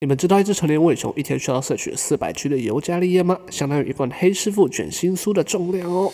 [0.00, 3.36] 你们知道一只成年尾熊一天需要摄取四百 G 的尤加利叶吗？
[3.50, 6.12] 相当于一罐黑师傅卷心酥的重量哦。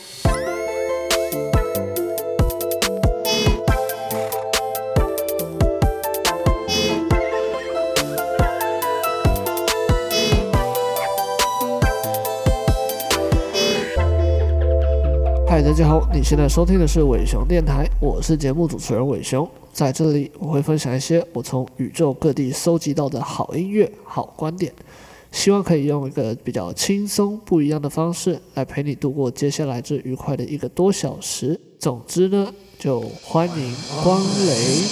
[15.54, 19.48] 嗨，大家好，你现在收听的是伟熊电台，我是节目主持人伟熊。
[19.72, 24.72] 在这里，我会分享一些我从宇宙各地搜集到的好音乐、好观点，
[25.30, 31.60] 希望可以用一个比较轻松、不一样的方式来陪你度过接下来这愉快的一个多小时。
[31.78, 34.84] 总之呢，就欢迎光临。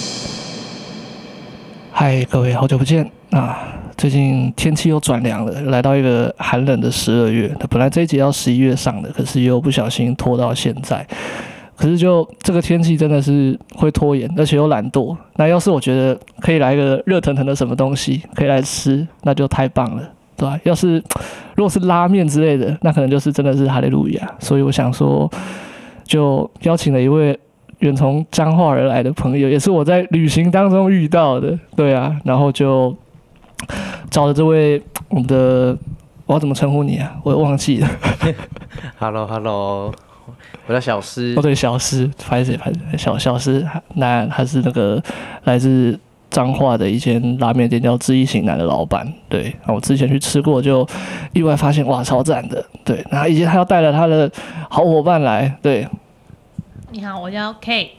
[1.91, 3.82] 嗨，各位，好久不见啊！
[3.97, 7.53] 最近天气又转凉了，来到一个寒冷的十二月。
[7.69, 11.05] 本来这一集要十一月上的，可是又不小心拖到现在。
[11.75, 15.15] 可是就这个天气真的是会拖延，而且又懒惰。
[15.37, 20.03] 那要是我觉得可以来个热腾腾的什么东西可以来吃，那就太棒了，
[20.37, 20.59] 对吧？
[20.63, 21.03] 要是
[21.55, 24.31] 如果是拉面之类的，那可能就是真的是哈利路亚。
[24.39, 25.29] 所以我想说，
[26.03, 27.37] 就邀请了一位
[27.79, 32.15] 远从彰化而来的朋友，也是我在旅行当中遇到的，对啊。
[32.23, 32.95] 然后就
[34.09, 35.77] 找的这位我们的，
[36.25, 37.15] 我要怎么称呼你啊？
[37.23, 37.87] 我忘记了。
[38.99, 39.93] Hello，Hello。
[40.65, 45.01] 我叫小诗，哦对，小诗，拍谁拍谁，小小诗，那他是那个
[45.43, 50.87] 来自彰化的一间拉面店，叫知意型男的老板，对，我之前去吃过，就
[51.33, 54.31] 意外发现哇，超赞的，对，然后以及他要带了他的
[54.69, 55.85] 好伙伴来，对，
[56.91, 57.91] 你好，我叫 K，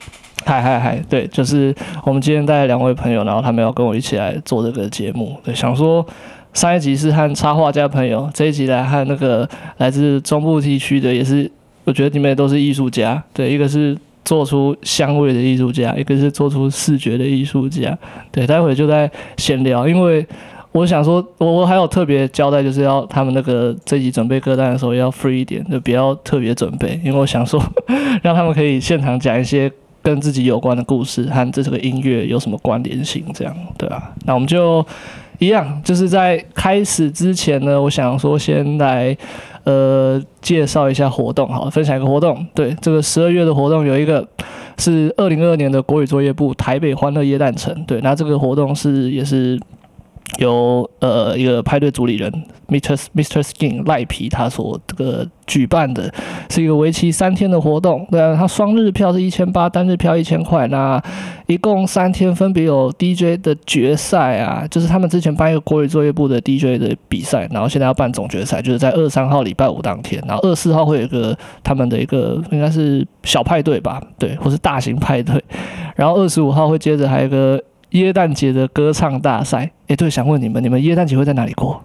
[0.44, 6.06] 嗨嗨嗨，对，就是我们今天带两位朋友，然后他们要跟我一起来做这个节目，对，想说
[6.52, 11.50] 上一集是和插画家朋友，这一集来和那个来自中部地区的也是。
[11.86, 17.94] 我觉得你们也都是艺术家，对，一个是做出香味的艺术家，一个是做出视觉的艺术家，
[18.32, 20.26] 对，待会就在闲聊，因为
[20.72, 27.62] 我想说，我我还有特别交代，就是要他们那个这集准备歌单的时候要 free 一点，就不要特别准备，因为我想说，
[28.24, 29.70] 让他们可以现场讲一些
[30.04, 34.12] 跟自己有关的故事，和这个音乐有什么关联性，这样，对吧？
[34.24, 34.86] 那我们就
[35.40, 39.16] 一样，就是在开始之前呢，我想说先来。
[39.64, 42.46] 呃，介绍一下活动，好，分享一个活动。
[42.54, 44.22] 对，这个十二月的活动有一个
[44.76, 47.74] 是二零二二年的国语作业部台北欢乐夜诞城。
[47.86, 49.58] 对，那这个活动是也是。
[50.38, 52.32] 由呃一个派对主理人
[52.68, 52.96] Mr.
[53.14, 53.42] Mr.
[53.42, 56.12] Skin 赖皮他所这个举办的，
[56.50, 58.06] 是一个为期三天的活动。
[58.10, 60.66] 对啊，他双日票是一千八，单日票一千块。
[60.68, 61.00] 那
[61.46, 75.42] 一共三天，分别有 DJ 的决赛啊，就是他们之前办一个国语作业部的 DJ 的比赛，然后现在要办总决赛，就是在二三号礼拜五当天，然后二四号会有一个他们的一个应该是小派对吧，对，或是大型派对，
[75.94, 77.62] 然后二十五号会接着还有一个。
[77.94, 81.82] 耶诞节的歌唱大赛，哎，对，想问你们，你们耶诞节会在哪里过？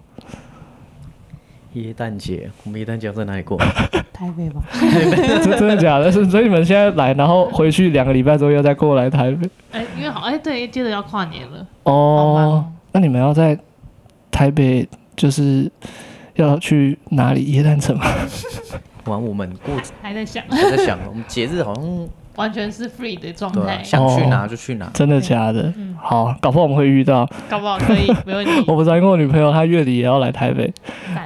[1.74, 3.56] 耶诞节，我们耶诞节要在哪里过？
[4.12, 4.60] 台北吧。
[4.72, 6.10] 真 真的假的？
[6.10, 9.48] 是所以你们现在来，然后回去两个礼拜之后又再过来台北？
[9.70, 11.64] 哎，因为好，哎，对，接着要跨年了。
[11.84, 13.56] 哦，那你们要在
[14.32, 15.70] 台北，就是
[16.34, 18.04] 要去哪里耶诞城吗？
[19.06, 22.08] 玩我们过还在想，还在想，我们节日好像。
[22.36, 24.86] 完全是 free 的状态，啊，想去哪就去哪。
[24.86, 25.72] 哦，真的假的？
[25.76, 28.52] 嗯，好，搞不好我们会遇到，搞不好可以，没问题。
[28.66, 30.72] 我不知道，因为我女朋友她月底也要来台北，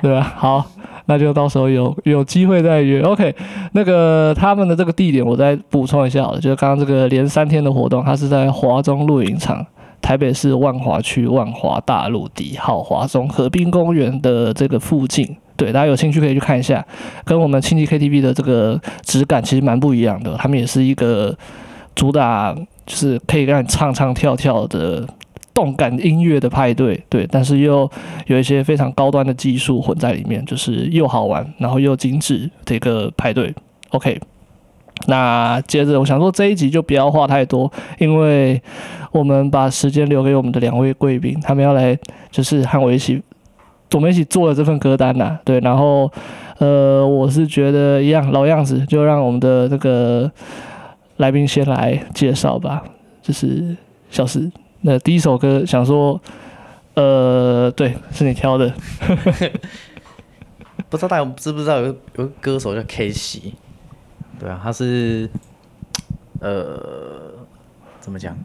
[0.02, 0.34] 对吧？
[0.36, 0.64] 好，
[1.06, 3.00] 那就到时候有有机会再约。
[3.02, 3.34] OK，
[3.72, 9.64] 那个他们的这个地点我再补充一下好了，就是刚刚这个连三天的活动，它是在华中露营场，
[10.00, 15.36] 台北市万华区万华大陆底号华中河滨公园的这个附近。
[15.56, 16.84] 对，大家有兴趣可以去看一下，
[17.24, 20.36] 跟我们庆记 KTV 的这个质感其实蛮不一样的。
[20.36, 21.36] 他们也是一个
[21.94, 22.52] 主打
[22.84, 25.06] 就是可以让你唱唱跳跳的
[25.54, 27.88] 动感音乐的派对，对，但是又
[28.26, 33.54] 有一些非常高端的技术混在里面，就是又好玩，然后又精致的一个派对。
[33.90, 34.20] OK，
[35.06, 38.60] 那接着我想说这一集就不要话太多，因为
[39.12, 41.96] 我们把时间留给我们的两位贵宾，他们要来
[42.32, 43.22] 就是和我一起。
[43.94, 46.10] 我们一起做了这份歌单呐、对，然后，
[46.58, 50.30] 呃，我是觉得一样老样子，就让我们的这个
[51.18, 52.82] 来宾先来介绍吧。
[53.22, 53.76] 就是
[54.10, 54.50] 小施，
[54.80, 56.20] 那第一首歌想说，
[56.94, 58.74] 呃，对，是你挑的，
[60.90, 63.54] 不知道大家知不知道有有个歌手叫 K.C.，
[64.40, 65.30] 对啊，他是，
[66.40, 67.32] 呃，
[68.00, 68.36] 怎么讲？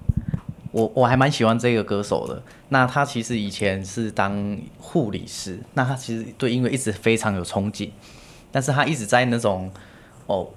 [0.71, 2.42] 我我还蛮喜欢这个歌手的。
[2.69, 7.89] 那他其实以前是当护理师，那他其实对音乐一直非常有憧憬，
[8.51, 9.71] 但是他一直在那种
[10.27, 10.48] 哦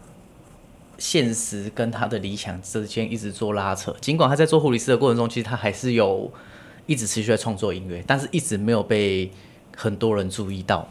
[0.99, 3.97] 现实跟他的理想之间一直做拉扯。
[4.01, 6.31] 尽管他在做护理师的过程中，其实他还是有
[6.87, 9.31] 一直持续在创作音乐，但是一直没有被
[9.77, 10.87] 很多人注意到。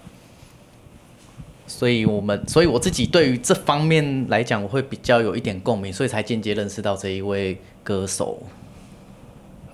[1.68, 8.42] 所以我们，所以我自己对于这方面来讲，我会比较有一点共鸣，所以才间接认识到这一位歌手。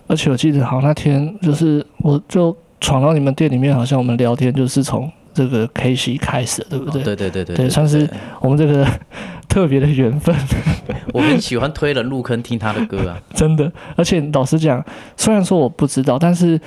[0.07, 7.01] 而且我记得，好像那天就是我就闯到你们店里面，好像我们聊天就是从这个 KC 开始，对不对？
[7.01, 8.09] 哦、对对对对，对，算是
[8.39, 8.87] 我们这个
[9.47, 10.35] 特别的缘分。
[11.13, 13.71] 我很喜欢推人入坑听他的歌啊， 真的。
[13.95, 14.83] 而且老实讲，
[15.15, 16.59] 虽然说我不知道，但是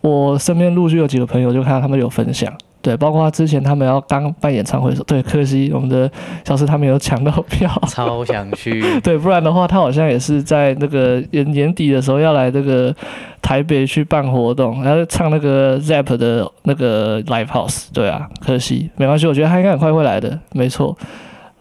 [0.00, 2.52] 我身边陆续有几个朋友就看到他们有分享。
[2.84, 6.08] 对，包括他之前他们要刚办演唱会的时候，对，可惜我们的
[6.44, 8.84] 小师他没有抢到票， 超想去。
[9.00, 12.94] 对，不然的话，他好像也是在那个年年底的时候要来这个
[13.40, 17.86] 台北去办活动，然后唱那个 Zap 的那个 live house。
[17.94, 20.94] 对啊，可惜，没关系，我觉得他应该很快会来的，没错，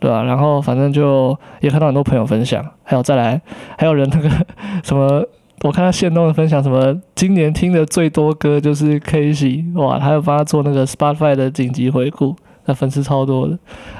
[0.01, 0.23] 对吧、啊？
[0.23, 3.39] 然后反正就也看到很多朋友分享，还有再来，
[3.77, 4.29] 还有人那个
[4.83, 5.25] 什么。
[5.63, 13.57] 我看他限动的分享，什么今年听的最多歌就是 KC，哇，他有帮他做那个 Spotify 的紧急回顾，那粉丝超多的。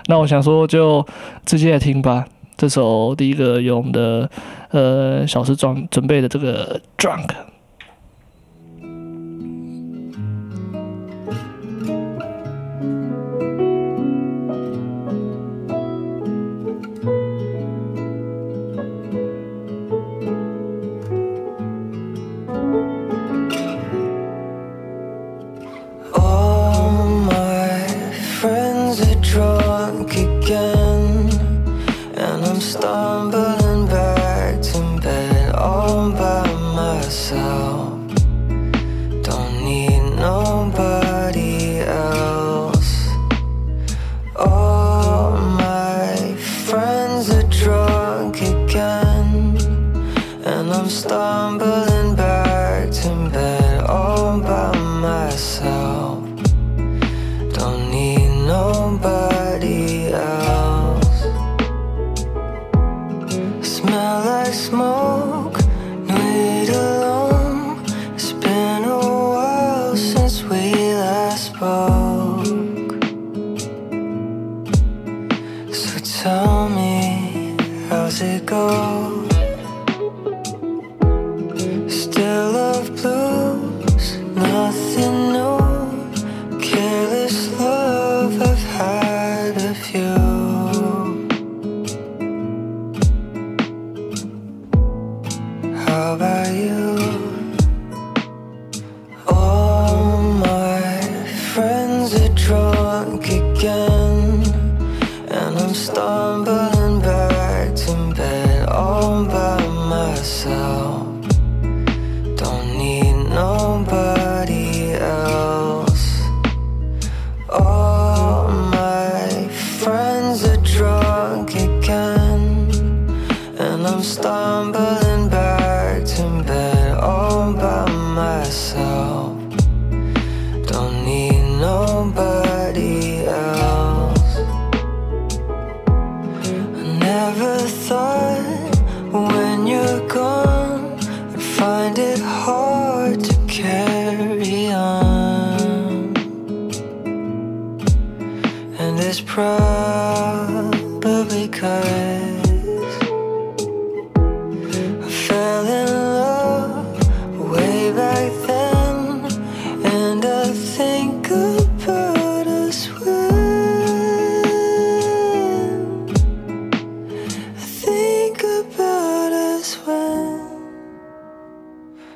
[0.07, 1.05] 那我想说，就
[1.45, 2.25] 直接来听吧。
[2.57, 4.29] 这首第一个有我们的
[4.71, 7.29] 呃小时装准备的这个 Drunk。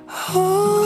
[0.09, 0.76] Oh.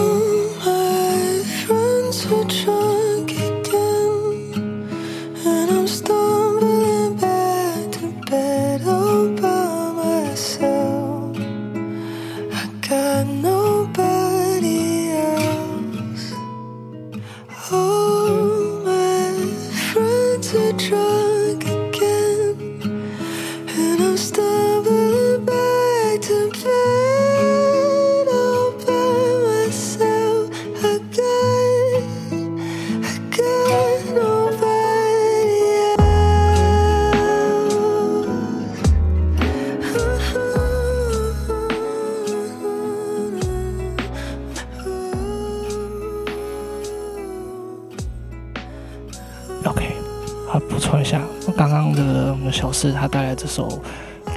[53.41, 53.81] 这首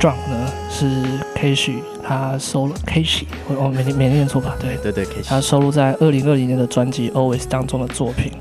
[0.01, 1.03] drum 呢是
[1.35, 4.57] k a s h 他收了 k a s h 我我没没念错吧？
[4.59, 8.33] 对对对 k a s h 他收录在二零二零年的专辑 Always 当中的作品。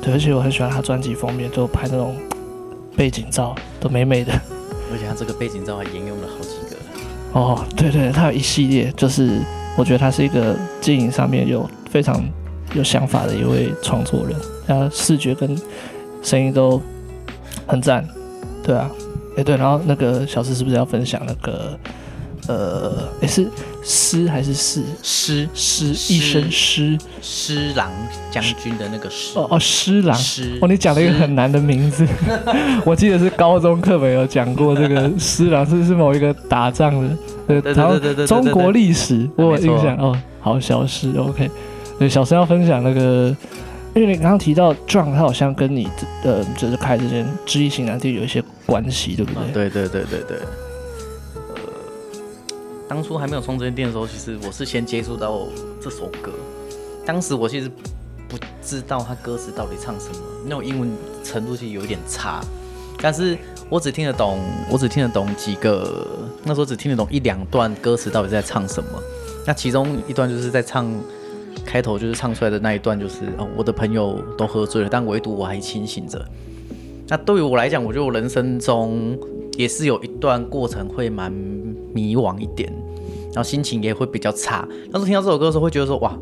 [0.00, 2.14] 对，而且我很喜欢他专辑封面，就拍那种
[2.96, 4.32] 背景照，都美美的。
[4.92, 6.76] 而且他这个背景照还沿用了好几个。
[7.32, 9.40] 哦，对对，他有一系列，就是
[9.76, 12.22] 我觉得他是一个经营上面有非常
[12.74, 15.58] 有想法的一位创作人，他视觉跟
[16.22, 16.80] 声音都
[17.66, 18.06] 很赞，
[18.62, 18.88] 对啊，
[19.36, 21.78] 哎，欸、对，然后那个小诗是不是要分享那个，
[22.46, 23.48] 呃，哎，是
[23.82, 24.82] 诗还是士？
[25.02, 27.90] 施施一生诗诗郎
[28.30, 29.38] 将军的那个诗。
[29.38, 30.16] 哦哦，施琅。
[30.16, 32.06] 施哦，你讲了一个很难的名字，
[32.86, 37.16] 我记得是高中课本有讲过这个诗郎，是不是某一个打仗的？
[37.46, 38.26] 对对对对对。
[38.26, 40.16] 中国历史我有印象哦。
[40.40, 41.50] 好，小施，OK。
[41.98, 43.34] 对，小施要分享那个。
[43.94, 45.88] 因为你刚刚提到 Drunk，他好像跟你
[46.24, 49.52] 呃，就是开这间知易行难店有一些关系，对不对？
[49.52, 50.38] 对对对对对。
[51.36, 51.56] 呃，
[52.88, 55.46] 当初还没有创这间店的时候，其实我是先接触到
[55.80, 56.32] 这首歌。
[57.04, 57.70] 当时我其实
[58.28, 60.90] 不知道他歌词到底唱什么，那种英文
[61.22, 62.40] 程度其实有一点差。
[63.00, 63.36] 但是
[63.68, 64.40] 我只听得懂，
[64.70, 66.06] 我只听得懂几个，
[66.44, 68.90] 那时候只听得懂一两段歌词到底在唱什么。
[69.46, 70.90] 那其中一段就是在唱。
[71.64, 76.18] 开头就是唱出来的那一段，就是哦，我的朋友都喝醉了，但唯独我还清醒着。
[77.14, 79.16] 那对于我来讲，我觉得我人生中
[79.56, 81.30] 也是有一段过程会蛮
[81.92, 82.68] 迷惘一点，
[83.26, 84.68] 然后心情也会比较差。
[84.90, 86.18] 但是听到这首歌的时候，会觉得说哇，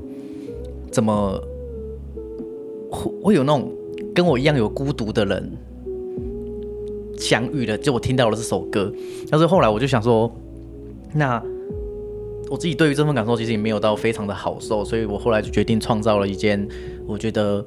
[0.91, 1.43] 怎么
[2.91, 3.73] 会会有那种
[4.15, 5.51] 跟我一样有孤独的人
[7.17, 7.79] 相遇了？
[7.79, 8.93] 就我听到了这首歌，
[9.31, 10.31] 但是后来我就想说，
[11.15, 11.43] 那。
[12.51, 16.69] 我自己对于这份感受其实也没有到非常的好受，所以我后来就决定创造了一间
[17.07, 17.65] 我觉得，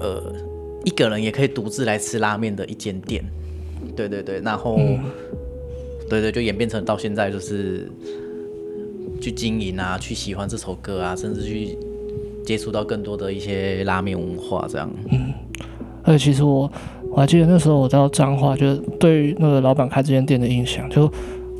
[0.00, 0.20] 呃，
[0.84, 3.24] 一个人也可以独自来吃拉面的一间店。
[3.96, 4.98] 对对对，然后，嗯、
[6.08, 7.90] 对对，就演变成到现在就是
[9.20, 11.76] 去经营啊，去喜欢这首歌啊，甚至去
[12.44, 14.90] 接触到更多的一些拉面文化这样。
[15.10, 15.32] 嗯，
[16.02, 16.70] 而且其实我
[17.10, 21.10] 我还记得那时候我到彰化，就是对于那个老板开这间店的印象，就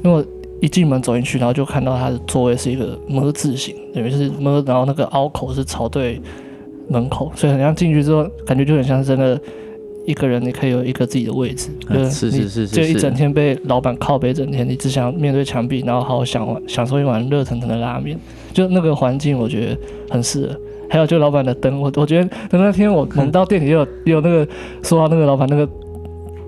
[0.04, 0.24] 因为。
[0.60, 6.20] 一进门走进去，然后就看到他的座位是一个么字形，等于是么，然后那个凹口是朝对
[6.88, 9.40] 门口，所以很像进去之后，感觉就很像是真的
[10.06, 11.70] 一个人，你可以有一个自己的位置。
[12.10, 12.68] 是是是是。
[12.68, 18.18] 就一整天被老板靠背，整天你只想面对墙壁，然后好好享享受一碗热腾腾的拉面，
[18.52, 19.78] 就那个环境我觉得
[20.10, 20.56] 很适合。
[20.90, 24.48] 还有就老板的灯，我我觉得等那天我我们到店里也有也有那个
[24.82, 25.68] 说到那个老板那个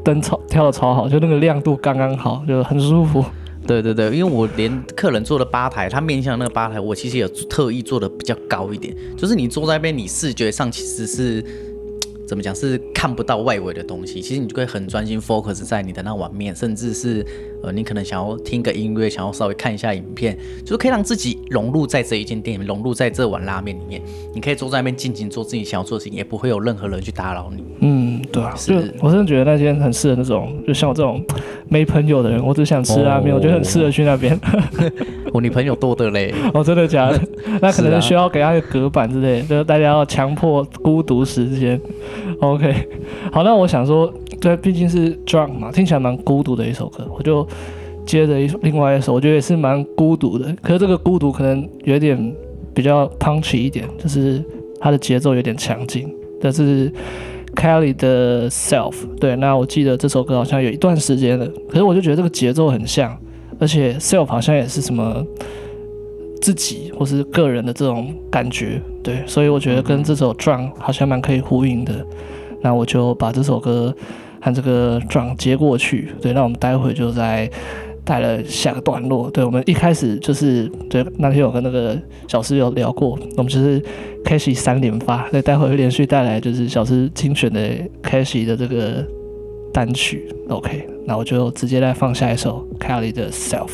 [0.03, 3.23] 灯超跳的超好，就那个亮度刚刚好，就很舒服。
[3.71, 11.45] 对对对，因为我连客人坐的吧台，他面向那个吧台，我其实也特意做的比较高一点，就是你坐在那边，你视觉上其实是
[12.27, 17.25] 怎么讲，是看不到外围的东西，其实你就可以很专心 focus 在你的那碗面，甚至是。
[17.63, 20.35] 呃，你可能想要听个音乐，想要稍微看一下影片，
[20.65, 24.01] 就是可以让自己融入在这一间店里面，融入在这碗拉面里面。
[24.33, 27.63] 你可以坐在那边尽情做自己想要做的事情，也不会有任何人去打扰你。
[27.81, 28.00] 嗯，
[28.33, 31.23] 对啊，就我真的觉得那间很适合那种，就像我这种
[31.69, 34.39] 没朋友的人，我只想吃拉面，哦、我觉得很适合去那边。
[35.33, 36.35] 我女朋友多的嘞。
[36.55, 37.21] 哦，真的假的？
[37.61, 41.81] 那可能需要给他一个隔板之类的，就是大家要强迫孤独时间。
[42.41, 42.75] OK，
[43.33, 44.13] 好，那我想说。
[44.41, 47.47] 对，毕竟是 Drunk 嘛，听起来蛮孤独的一首歌，我就
[48.07, 50.47] 接着一另外一首，我觉得也是蛮孤独的。
[50.63, 52.35] 可是这个孤独可能有点
[52.73, 54.43] 比较 punchy 一点，就是
[54.81, 56.11] 它的节奏有点强劲。
[56.41, 56.91] 但是
[57.55, 63.17] Kelly 的 Self，对，那我记得这首歌好像有一段时间了，可是我就觉得这个节奏很像，
[63.59, 65.25] 而且 Self 好像也是什么
[66.41, 72.07] 自己或是个人的这种感觉，对，所以我觉得跟这首 Drunk 好像蛮可以呼应的。
[72.63, 73.95] 那我就把这首歌。
[74.43, 77.47] 和这个 Drunk 接过去，对，那我们待会就再
[78.11, 79.31] 带了下个段落。
[79.31, 83.81] 对，我们一开始就是对，那天有跟那个小师有聊过，我们就是
[84.25, 87.61] Cashy 三连发，那，待会会连续带来就是小师精选的
[88.03, 89.07] Cashy 的这个
[89.73, 90.29] 单曲。
[90.49, 93.71] OK，那我就直接来放下一首 Kelly 的 Self。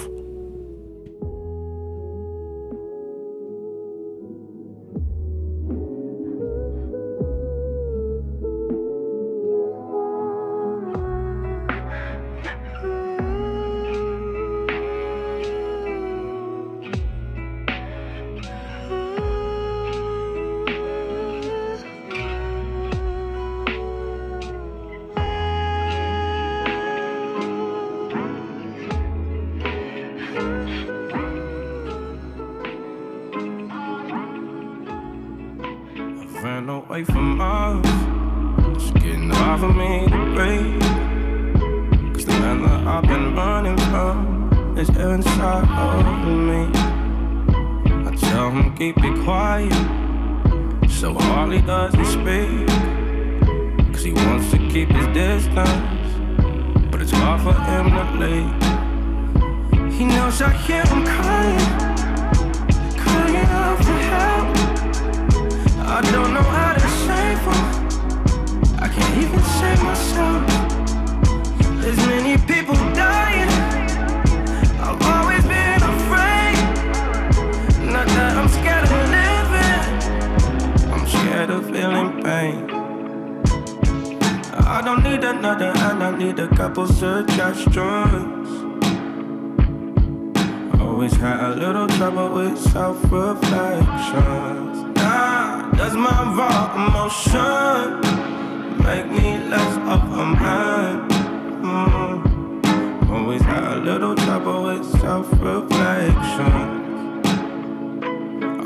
[48.57, 49.73] I tell him keep it quiet,
[50.89, 52.69] so Harley doesn't speak.
[53.93, 56.15] Cause he wants to keep his distance,
[56.91, 59.93] but it's hard for him to leave.
[59.93, 61.67] He knows I hear him crying,
[62.97, 64.57] crying out for help.
[65.87, 67.63] I don't know how to save him.
[68.81, 70.47] I can't even save myself.
[71.83, 73.76] There's many people dying.
[84.77, 88.47] I don't need another hand, I need a couple suggestions.
[90.79, 94.77] Always had a little trouble with self reflections.
[94.97, 98.03] Nah, does my raw emotion
[98.85, 101.09] make me less of a man?
[101.65, 103.11] Mm.
[103.11, 106.53] Always had a little trouble with self reflection.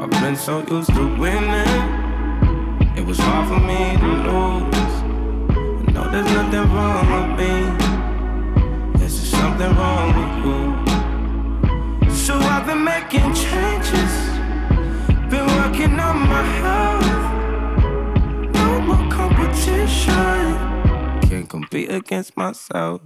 [0.01, 5.00] I've been so used to winning, it was hard for me to lose.
[6.01, 7.53] No, there's nothing wrong with me.
[8.99, 10.61] There's just something wrong with you.
[12.11, 14.13] So I've been making changes,
[15.29, 17.07] been working on my health.
[18.55, 20.57] No more competition,
[21.29, 23.03] can't compete against myself.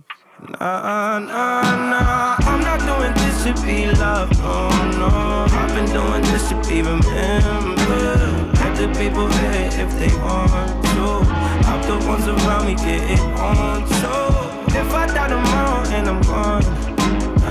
[0.60, 4.70] Nah, nah, nah, I'm not doing this to be loved, oh
[5.00, 5.46] no.
[5.58, 8.54] I've been doing this to be remembered.
[8.60, 11.43] Let the people hate if they want to.
[11.86, 14.74] The ones around me get it on too.
[14.74, 16.64] If I die tomorrow and I'm gone,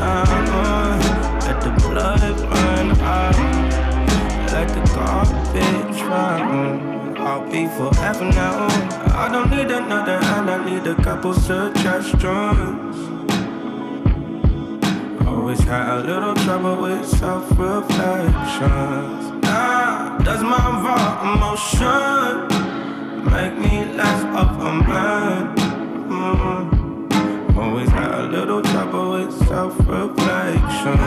[0.01, 0.99] I'm on.
[1.41, 3.37] Let the blood run out.
[4.51, 7.15] Let the garbage run.
[7.17, 8.67] I'll be forever now.
[9.15, 12.95] I don't need another hand, I need a couple suggestions.
[15.27, 19.31] Always had a little trouble with self reflections.
[19.43, 22.62] Nah, does my raw emotion
[23.31, 25.55] make me less of a man?
[26.09, 27.57] Mm.
[27.57, 30.99] Always had a little trouble with self reflection.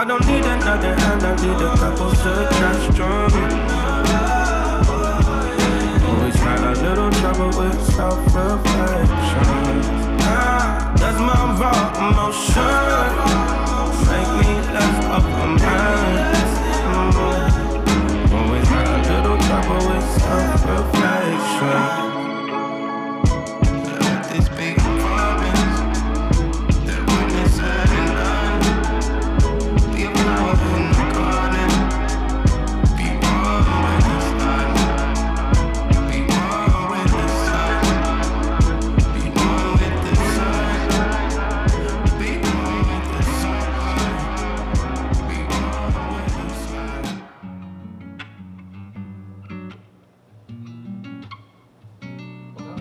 [0.00, 3.34] I don't need another hand, I need a couple suggestions.
[6.08, 9.74] Always had a little trouble with self reflection.
[10.24, 13.12] Ah, does my raw emotion
[14.08, 16.31] make me less of a man?
[19.52, 22.11] Trouble with self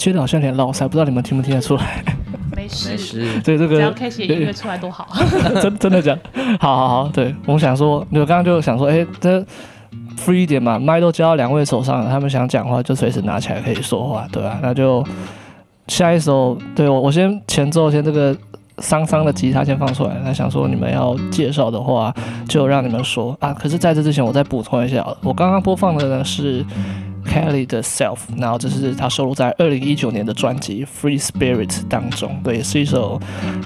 [0.05, 2.03] 接的好像有点老塞，不知道你们听不听得出来？
[2.55, 5.07] 没事，没事，对这个只要 K 写音乐出来多好。
[5.61, 6.17] 真真的讲，
[6.59, 9.39] 好好好，对我想说，我刚刚就想说，哎，这
[10.17, 15.05] free 一点嘛，麦都交到两位手上了，他们想讲话就随时拿起来可以说话，对吧、那就
[15.87, 18.35] 下一首，对我我先前奏先这个
[18.79, 22.13] 桑桑的吉他先放出来，那想说你们要介绍的话
[22.47, 23.53] 就让你们说啊。
[23.53, 26.65] 可是在这之前我再补充一下，我刚刚播放的呢是。
[27.31, 33.17] Kelly 的 Self，然后这是他收录在二零一九年的专辑《Free Spirit》当中，对，也是一首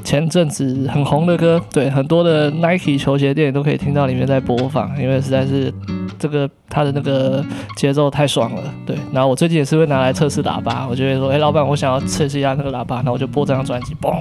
[0.03, 5.73] 前阵子很红的歌，对，很多的 Nike 球鞋店都可以听到里面在播放，因为实在是
[6.19, 7.43] 这个他的那个
[7.75, 8.95] 节奏太爽了，对。
[9.11, 14.15] 然后我最近也是会拿来测试喇叭，我就会说，哎，老板，我想要测试一下那个喇叭，然后我就播这张专辑，嘣，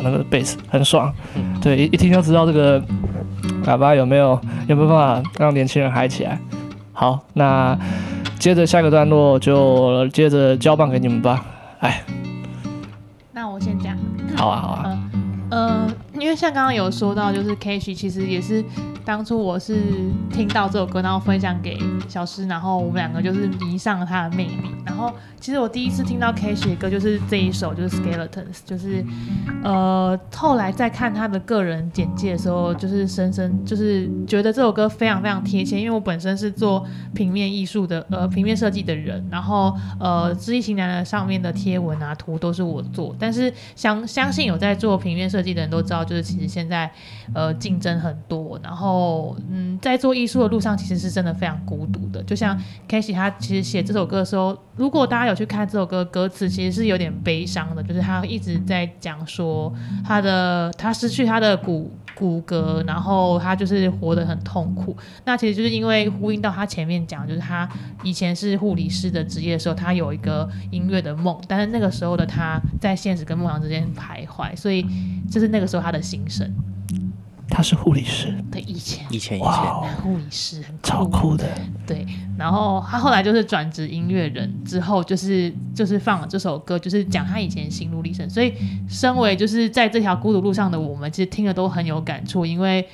[0.00, 1.12] 那个 bass 很爽，
[1.60, 2.82] 对，一一听就知道这个
[3.66, 6.40] 喇叭有没有有没有办法让年轻人嗨起来。
[6.94, 7.78] 好，那。
[8.38, 11.44] 接着下个段落就接着交棒给你们吧。
[11.80, 12.02] 哎，
[13.32, 13.96] 那我先讲。
[14.36, 14.82] 好啊，好啊。
[14.86, 15.10] 嗯
[15.50, 15.86] 呃，
[16.20, 18.64] 因为像刚刚有说到，就是 Keshi 其实也是
[19.04, 19.76] 当初我是
[20.32, 24.70] 听到这首歌，然后分享给小诗，然后我们两个就是迷上了他的魅力。
[24.84, 29.04] 然后其实我第一次听到 Keshi 的歌就是这一首，就是 Skeletons，就是
[29.62, 46.90] 呃后来在看他的个人简介的时候，就是深深就是觉得这首歌非常非常贴切，因为我本身是做平面艺术的，呃平面设计的人，然后呃知易行难的上面的贴文啊图都是我做，但是相相信有在做平面设计的人都知道，就是其实现在
[47.34, 52.22] 呃竞争很多，然后嗯，在做艺术的路上，其实是真的非常孤独的。
[52.22, 52.56] 就像
[52.88, 59.72] Casey 他其实写这首歌的时候，如果大家有去看这首歌歌词，其实是有点悲伤的，就是他一直在讲说
[60.04, 64.96] 他的他失去他的骨骨骼，然后他就是活得很痛苦。
[65.26, 67.68] 那其实就是因为呼应到他前面讲，就是他
[68.02, 74.86] 以前是护理师的职业的时候，他有一个音乐的梦，但是那个时候的他在现实跟梦想之间徘徊，所以
[75.30, 76.50] 这是那个时候他的心声。
[77.48, 79.50] 他是护理师，对，以前以前以前
[80.02, 81.46] 护理师很超酷的，
[81.86, 82.04] 对。
[82.36, 88.28] 然后他后来就是转职音乐人之后，就是就是放了这首歌，就是讲他以前心路历程。
[88.28, 88.52] 所以，
[88.88, 92.86] 身为就是在这条孤独路上的我们，其实听了都很有感触，因为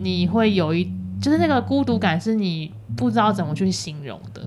[0.00, 0.84] 你会有一
[1.20, 4.42] 就是那个孤独感，是你不知道怎么去形容的。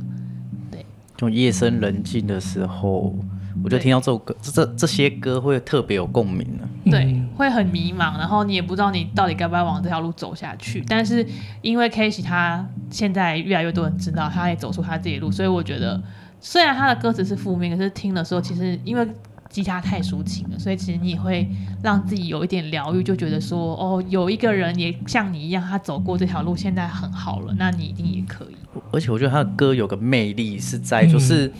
[0.69, 3.15] 对，就夜深人静的时候。
[3.63, 6.67] 我就听到这首歌，这这这些歌会特别有共鸣呢。
[6.91, 10.83] 对，会很迷茫，然后你也不知道你到底该不该往这条路走下去。
[10.87, 11.25] 但是
[11.61, 16.01] 因为 k a s e y 他现在越来越多人知道，他也走出他自己的路，所以我觉得
[16.41, 19.07] 虽然他的歌词是负面，可是听的时候其实因为
[19.49, 21.47] 吉他太抒情了，所以其实你也会
[21.81, 28.55] 让自己有一点疗愈，就觉得说哦，有一个人也像你一样，他走过这条路，现在很好了，那你一定也可以。
[28.91, 31.47] 而且我觉得他的歌有个魅力是在就是。
[31.47, 31.53] 嗯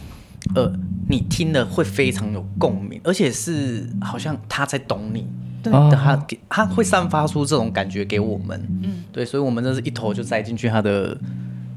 [0.56, 0.70] 呃，
[1.14, 5.28] 你听了会非常有共鸣，而且是好像他在懂你，
[5.62, 11.16] 对，他给他会散发出这种感觉给我们，嗯，对，所以我们真是一头就栽进去他的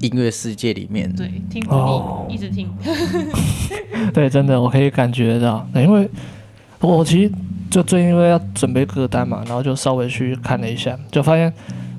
[0.00, 2.70] 音乐世界里面，对，听着你一直听，
[4.14, 6.08] 对，真的我可以感觉到，因为
[6.80, 7.30] 我其实
[7.70, 11.52] 就最近因为要准备歌单嘛，然后就稍微去看了一下，就发现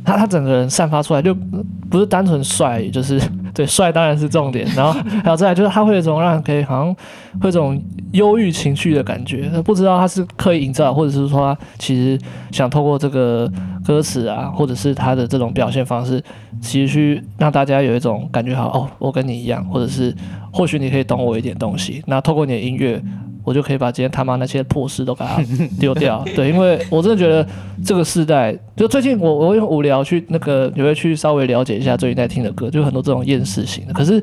[0.04, 3.22] 他他整个人散发出来就不是单纯帅，就是。
[3.58, 4.94] 对，帅当然是重点，然后
[5.24, 6.94] 还有再来就是他会有一种让人可以好像
[7.42, 12.20] 会有一种忧郁情绪的感觉，不知道他是刻意营造，或者是说他其实
[12.52, 13.52] 想透过这个
[13.84, 16.24] 歌词啊，或者是他的这种表现方式，
[16.62, 20.14] 其实去让大家有一种感觉好，好哦，我跟你一样，或者是
[20.54, 23.02] 或许你可以懂我一点东西，那透过你的音乐。
[23.48, 25.42] 我就可以把今天他妈那些破事都给它
[25.80, 27.48] 丢掉，对，因为我真的觉得
[27.86, 34.22] 这个时代，就最近我我会无聊去那个也会去稍微了解一下最近在听的歌，就很多这种厌世型的，可是。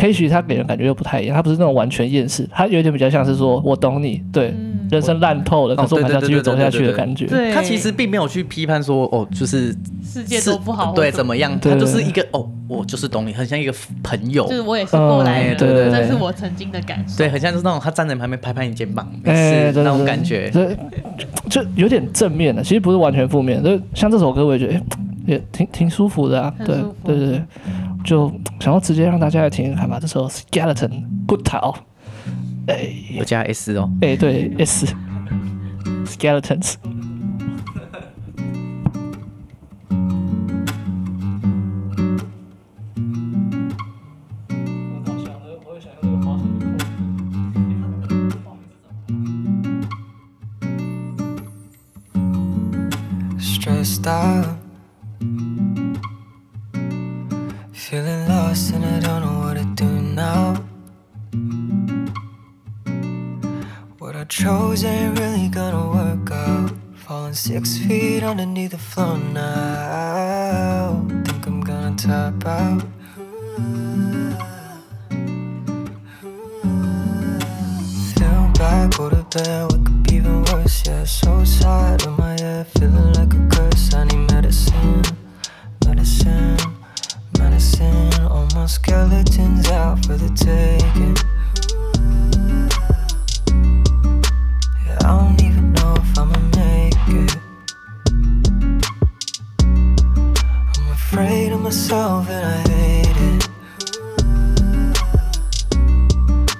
[0.00, 0.30] K.H.
[0.30, 7.26] 他给人感觉又不太一样，他不是那种完全厌世，他有点比较像是说我懂你，对，嗯、人生烂透了，可是我还要继续走下去的感觉。
[7.26, 11.52] 对，他其实并没有去批判说哦，就是世界都不好，对，怎么样？
[11.60, 14.46] 他就是一个哦，我就是懂你，很像一个朋友。
[14.48, 17.18] 就是我也是过来人，嗯、对，对，对，这是我曾经的感受。
[17.18, 20.74] 对，很像是那种他站在你旁边拍拍你肩膀，是、欸、那种感觉，对，
[21.50, 23.62] 就有点正面的，其实不是完全负面。
[23.62, 24.82] 就像这首歌，我也觉得、欸、
[25.26, 27.42] 也挺挺舒服的啊，对，对对对。
[28.04, 29.98] 就想要直接让大家来听，看吧。
[30.00, 31.76] 这首 Skeleton Good Talk，
[33.24, 33.90] 加 S 哦。
[34.00, 34.94] 哎，对，S
[36.06, 36.74] Skeletons。
[64.30, 66.70] chose ain't really gonna work out.
[66.94, 71.04] Falling six feet underneath the floor now.
[71.24, 72.82] Think I'm gonna tap out.
[78.14, 80.86] Feel bad, go to bed, wake up even worse.
[80.86, 83.92] Yeah, so tired of my head, feeling like a curse.
[83.94, 85.02] I need medicine,
[85.84, 86.56] medicine,
[87.36, 88.22] medicine.
[88.30, 91.16] All my skeletons out for the taking.
[101.70, 103.48] myself and I hate it.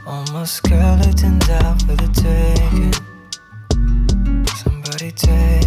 [0.07, 2.95] All my skeletons out for the taking.
[4.55, 5.60] Somebody take.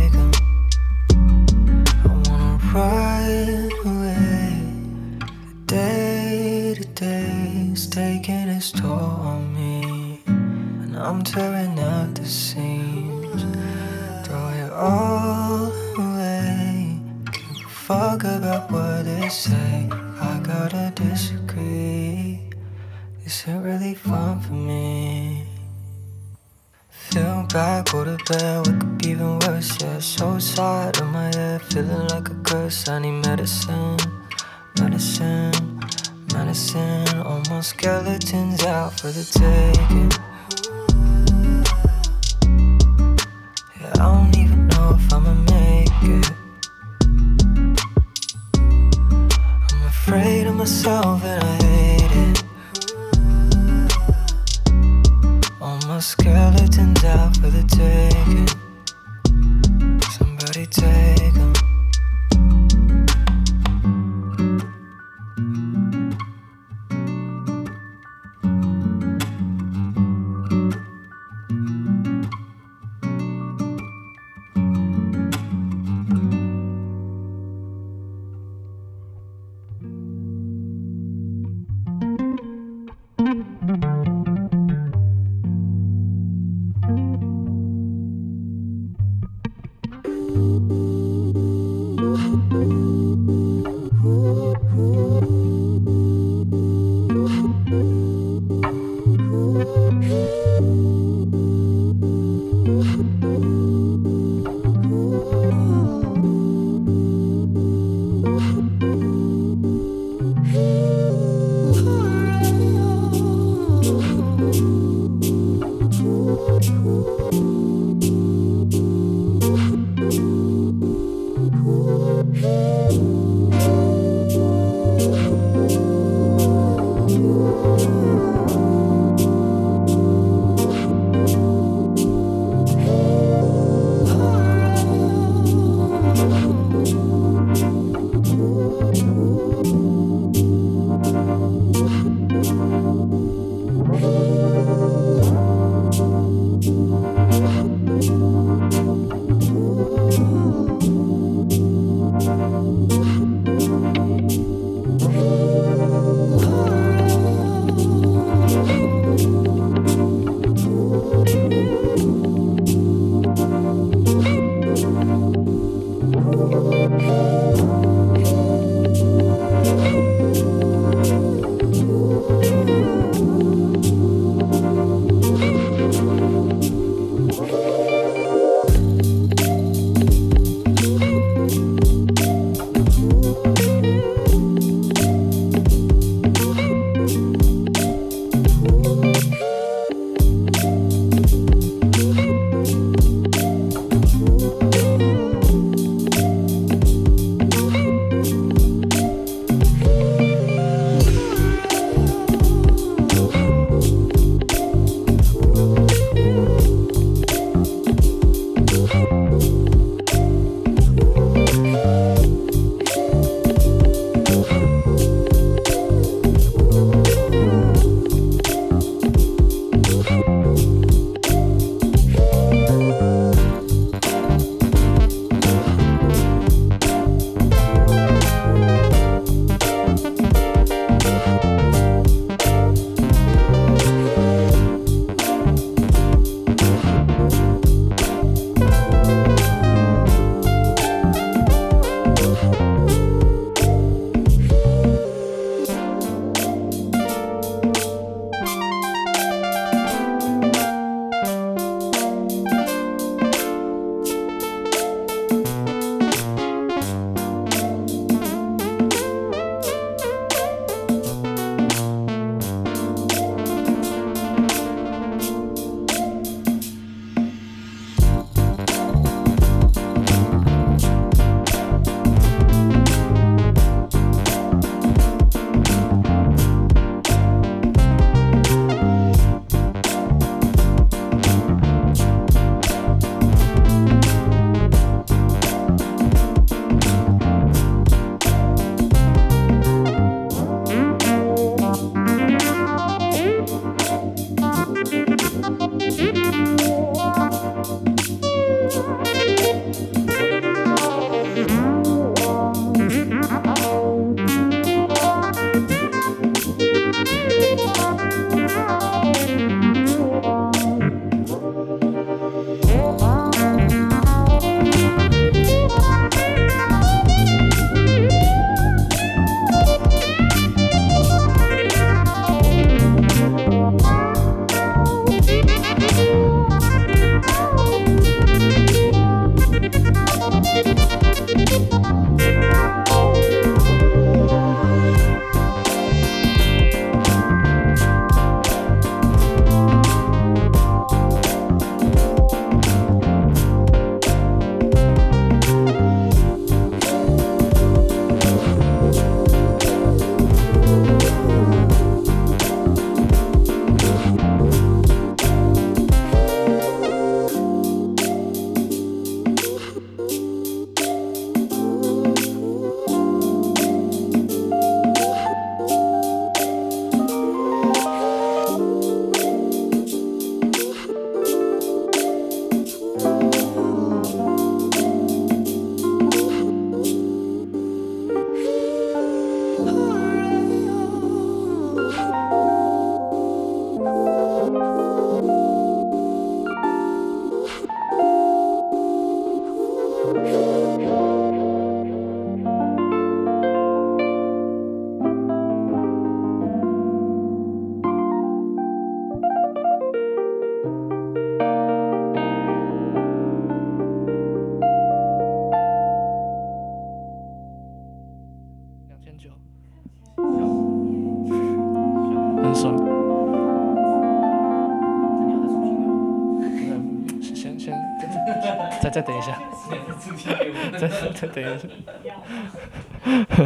[421.27, 421.53] 等一下。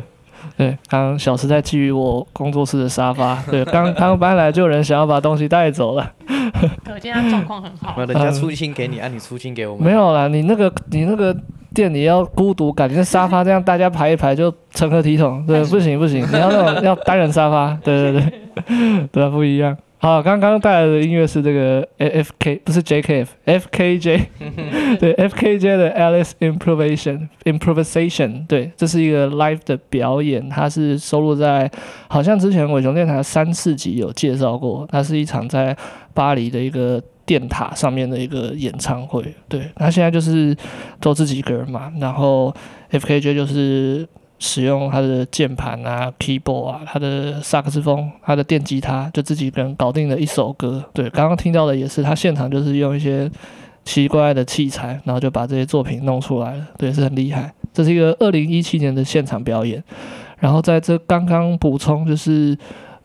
[0.56, 3.36] 对，刚刚小时在觊觎我工作室的沙发。
[3.50, 6.12] 对，刚刚搬来就有人想要把东西带走了。
[6.86, 8.00] 可见他状况很好。
[8.06, 9.86] 人家出清给你，按、啊、你出清给我们。
[9.86, 11.36] 没有啦，你那个你那个
[11.74, 15.46] 店里要孤独感，你那沙发这样大家排一排就成何体统？
[15.46, 17.78] 对，不行不行，你要那种要单人沙发。
[17.84, 18.22] 对对
[18.66, 19.76] 对，对， 不一样。
[20.00, 24.30] 好，刚刚带来的音乐是这个 F K，不是 J K F，F K J，
[25.00, 31.70] 对，F K J 的 Alice Improvisation Improvisation，对，这是一个 live 的表演，它是收录在
[32.08, 35.76] 好像之前伟雄电台三四集有介绍过，它是一场在
[36.14, 40.56] 巴黎的一个电塔上面的一个演唱会，对，那现在就是
[41.00, 42.54] 都自己一个人嘛，然后
[42.92, 44.08] F K J 就是。
[44.40, 50.84] 使用他的键盘啊、keyboard 啊、他的萨克斯风、他的电吉他，就自己一个人搞定了一首歌。
[50.94, 53.30] 对，刚刚听到的也是他现场就是用一些
[53.84, 56.68] 奇怪的器材，然后就把这些作品弄出来了。
[56.78, 57.52] 对，是很厉害。
[57.74, 59.84] 这是一个二零一七年的现场表演。
[60.40, 62.56] 然后在这刚刚补充就是，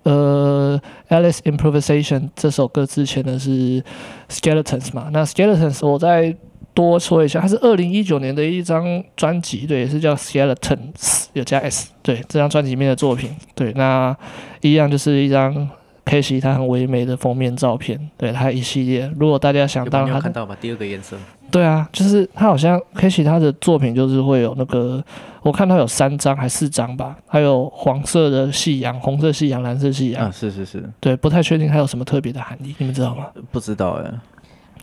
[0.02, 0.78] 呃，
[1.14, 3.82] 《Alice Improvisation》这首歌之前的是
[4.28, 5.08] Skeletons 嘛？
[5.12, 6.36] 那 Skeletons 我在。
[6.74, 14.16] 多说一下，它是二零一九年的一张专辑，对，也是叫 Skeletons，有加 S，对，这张专辑里面的作品，对，那
[14.60, 15.68] 一样就是一张
[16.04, 16.40] K.C.
[16.40, 21.16] 他很唯美的封面照片，对，他一系列，如果大家想当他看到吧，第二个颜色，
[21.50, 23.22] 对啊，就是他好像 K.C.
[23.22, 25.02] 他的作品就是会有那个，
[25.42, 33.26] 我看他有三张还四张吧，还有黄色的夕阳、红色夕阳、蓝色夕阳，啊，是是是，对，不太确定它有什么特别的含义，你们知道吗？
[33.52, 34.10] 不知道哎。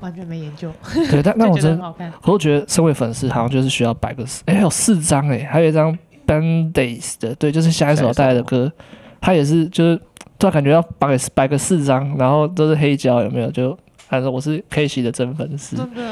[0.02, 0.72] 完全没研究，
[1.12, 8.72] 对，但那我真的，我都觉得身为粉丝好像就是需要摆个四，哎、欸，还有四张哎，还有一张 Band-Aids 的，对，就是下一首带来的歌，
[9.20, 9.98] 他也是就是，
[10.38, 13.52] 突然感觉要摆个摆个四张，然后都是黑胶，有没有？
[13.52, 15.04] 就反正我是 K.C.
[15.04, 16.04] 的真粉丝，真的，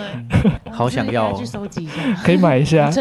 [0.69, 2.91] 好想要，去收集一下，可以买一下，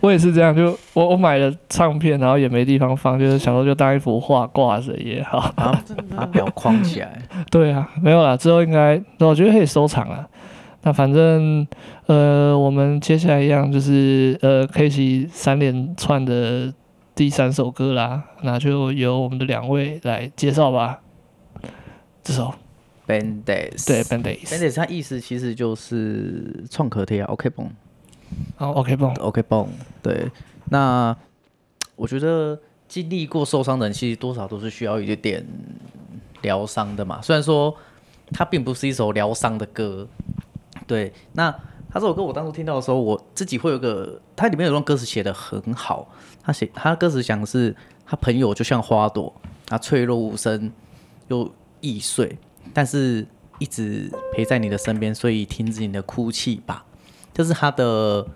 [0.00, 5.52] 我也是这样，就我我买了唱片，然后也没地方放，就是想说就当一幅画挂着也好，
[6.14, 10.24] 把表框起来，对啊，没有啦，之后应该我觉得可以收藏了。
[10.86, 11.66] 那反正，
[12.06, 15.26] 呃，我们接下来一样就是呃，K.C.
[15.32, 16.74] 三连串的
[17.14, 21.00] 第三首歌啦，那就由我们的两位来介绍吧。
[22.22, 22.54] 这首
[23.06, 27.66] Band-Aids，对 Band-Aids Band-Aids 它意思其实就是创可贴啊，OK 绷。
[28.58, 29.66] 哦，OK 绷，OK 绷。
[30.02, 30.30] 对，
[30.68, 31.16] 那
[31.96, 35.46] 我觉得经历过受伤的人，其实多少都是需要一点点
[36.42, 37.22] 疗伤的嘛。
[37.22, 37.74] 虽然说
[38.32, 40.06] 它并不是一首疗伤的歌。
[40.86, 41.50] 对，那
[41.90, 46.08] 他这首歌我当初听到的时候，我自己会有个，它里面有段歌词写得很好。
[46.42, 49.32] 他写他歌词讲的是，他朋友就像花朵，
[49.66, 50.70] 他脆弱无声
[51.28, 52.36] 又易碎，
[52.74, 53.26] 但是
[53.58, 56.84] 一直陪在你的身边，所以停止你的哭泣吧。
[57.32, 58.26] 这是他的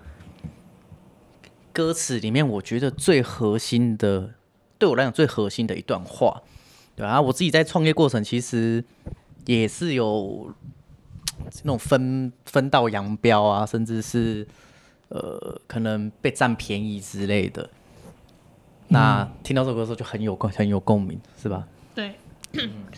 [1.71, 4.31] 歌词里面，我觉得最核心的，
[4.77, 6.41] 对我来讲最核心的一段话。
[6.95, 8.83] 对啊，我自己在创业过程其实
[9.45, 10.53] 也是有。
[11.63, 14.47] 那种分分道扬镳啊，甚至是
[15.09, 17.69] 呃，可能被占便宜之类的。
[18.89, 21.67] 那听到这首歌的时候就很有共很有共鸣，是吧？
[21.93, 22.15] 对，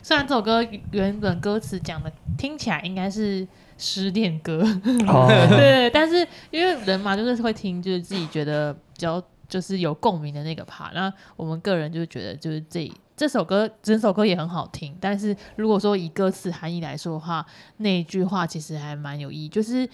[0.01, 3.47] 虽然这首歌原本歌词讲的听起来应该是
[3.77, 4.63] 失恋歌，
[5.07, 10.93] 哦、 对，但是因为人嘛，就是会听，就是自己觉得比较就是有共鸣的那个 part。
[10.93, 12.91] 那我们个人就觉得，就是这。
[13.21, 17.45] 这首歌整首歌也很好听，但是如果说以歌词含义来说的话，
[17.77, 19.87] 那一句话其实还蛮有意义，就是，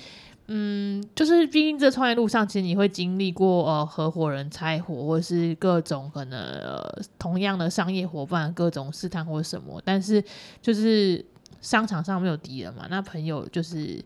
[0.45, 10.23] 嗯，就是毕竟这创业路上，其实你会经历过呃合伙人拆伙，或者是各种可能、呃、同样的商业伙伴各种试探或什么，但是
[10.61, 11.25] 就是
[11.59, 14.01] 商场上没有敌人嘛，那朋友就是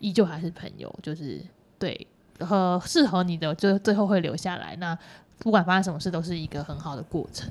[0.00, 1.40] 依旧还是朋友，就是
[1.78, 2.04] 对
[2.40, 4.98] 和适合你的就最后会留下来，那
[5.38, 7.48] 不管发生什么事都是一个很好的过程。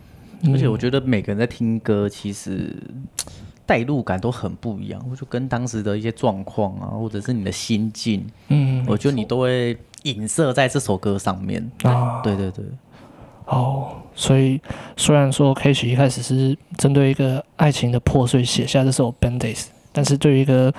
[0.52, 2.76] 而且我觉得每个人在听歌，其实
[3.66, 5.02] 带入感都很不一样。
[5.10, 12.22] 我就跟当时的一些状况啊，或者是你的心境，嗯，我觉得你都会影射在这首歌上面啊。
[12.22, 12.64] 对对对。
[13.46, 14.60] 哦，所以
[14.98, 20.74] 虽然说 K 曲一开始是针对一个爱情的破碎写下这首 Band-Aids，但是对于一个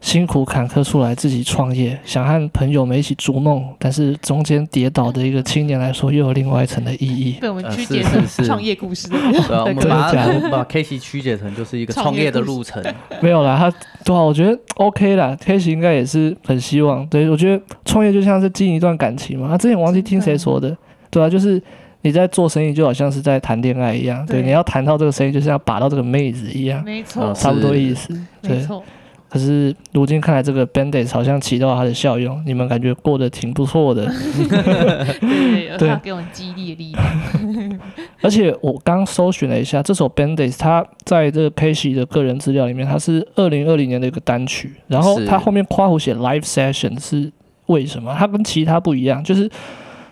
[0.00, 7.38] 辛苦坎坷出来自己创业，想和朋友们一起逐梦，但是中间跌倒的一个青年来说，又有另外一层的意义。
[7.40, 9.08] 被我们曲解成创业故事。
[9.08, 9.18] 对，
[9.58, 10.98] 我们把它把 K.C.
[10.98, 12.82] 曲解成就是一个创业的路程。
[13.20, 13.70] 没有啦，他
[14.04, 15.36] 对啊，我觉得 OK 啦。
[15.40, 15.72] K.C.
[15.72, 17.04] 应该也是很希望。
[17.08, 19.48] 对，我觉得创业就像是经营一段感情嘛。
[19.48, 20.76] 他之前忘记听谁说的，
[21.10, 21.60] 对啊，就是
[22.02, 24.24] 你在做生意，就好像是在谈恋爱一样。
[24.26, 26.84] 对，你要谈到这个生意，就是要把到这个妹子一样。
[26.84, 28.16] 没错，差不多意思。
[28.42, 28.84] 没错。
[29.36, 34.06] 可是如今看来，这个 Band-Aids 好像起到了它的效用，你们感觉过得挺不错的。
[34.06, 37.80] 对， 对，它给我们激励的力量。
[38.22, 47.30] 而且我刚搜寻了一下，这首 Band-Aids 它在这个 K-Ci:Li 的个人资料里面，它是二零二零年的一个单曲，然后它后面夸胡写 Live Session 是
[47.66, 48.16] 为什么？
[48.18, 49.50] 它跟其他不一样，就是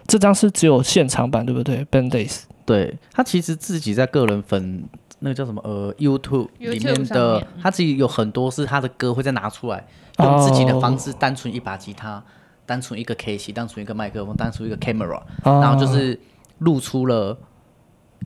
[0.06, 2.42] 这张是只有现场版，对不对？Band-Aids。
[2.66, 4.84] 对，他其实自己在个人粉
[5.24, 9.86] 那个叫什么呃 YouTube 里面的，面他自己有很多是他的歌会再拿出来，
[10.18, 12.22] 用自己的方式，单纯一把吉他，
[12.66, 16.20] 单纯一个 K-Ci:Li，单纯一个麦克风，单纯一个 camera，然后就是
[16.58, 17.36] 录出了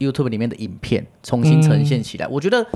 [0.01, 2.27] YouTube 里面的影片，重新呈现起来。
[2.27, 2.67] 嗯、我觉得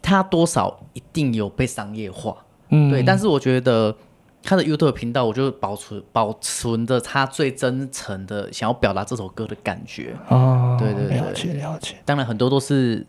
[0.00, 2.34] 他多少一定有被商业化，
[2.70, 3.94] 嗯，对，但是我觉得。
[4.42, 10.16] 他的 YouTube 频道，我就保存保存着他最真诚的想要表达这首歌的感觉。
[10.30, 11.96] 哦，对对对，了解了解。
[12.06, 13.06] 当然很多都是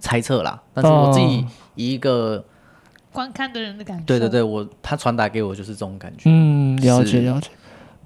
[0.00, 1.44] 猜测啦，但是我自己
[1.74, 2.44] 以一个
[3.12, 6.24] 观看的人的感觉，对对对，我他传达给我就是这种感觉。
[6.26, 7.48] 嗯，了解了解。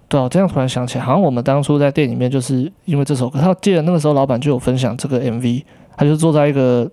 [0.08, 5.64] 对啊，这样突然想起来，好像我们当初在店里面就是因为这首歌，他记得那个时候老板就有分享这个 MV，
[5.96, 6.90] 他就坐在一个。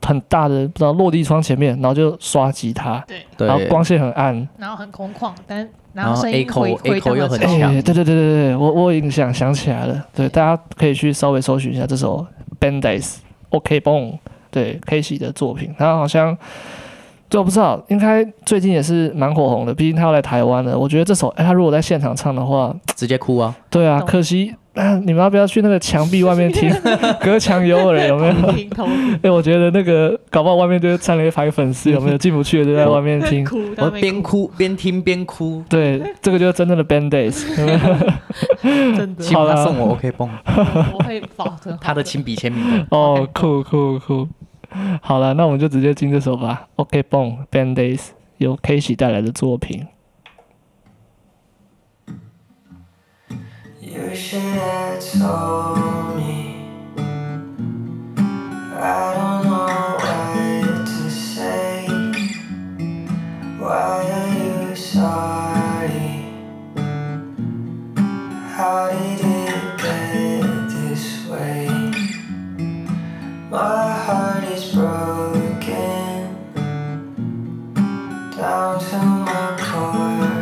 [0.00, 3.04] 很大的不知道落地窗前面，然后就刷吉他，
[3.36, 12.24] 对，然后光线很暗，然后很空旷，但然后声音回回头又很强，对对对对对，我我已经想想起来了，对，大家可以去稍微搜寻一下这首
[12.60, 13.16] Band-Aids
[13.50, 14.18] OK 蹦，
[14.50, 16.36] 对 k a s e y 的作品，他好像
[17.28, 24.54] 就不知道，应该最近也是蛮火红的，毕竟他要来台湾了，我觉得这首哎，他如果在现场唱的话，直接哭啊，对啊，可惜。
[24.74, 26.72] 啊、你们要不要去那个墙壁外面听？
[27.20, 28.32] 隔墙有耳，有没有？
[28.84, 33.44] 哎、欸，我觉得那个搞不好外面就站了一排粉丝，有没有进不去的就在外面听？
[33.76, 35.64] 我边哭边听边哭。
[35.68, 37.44] 对，这个就是真正的 band days。
[38.62, 39.24] 真的。
[39.34, 40.30] 好了，送我 OK 绷。
[40.92, 41.76] 我会保证。
[41.80, 42.86] 他的亲笔签名。
[42.90, 44.28] 哦，酷酷酷。
[45.01, 46.67] 好了，那我们就直接进这首吧。
[46.77, 49.87] OK 绷 Band-Aids 由 K-Ci:Li 带来的作品。
[53.79, 56.55] You should have told me.
[58.75, 61.85] I don't know what to say.
[63.59, 66.23] Why are you sorry?
[68.55, 71.67] How did it get this way?
[73.51, 73.96] My heart is
[74.78, 76.34] broken
[78.36, 80.38] down to my core.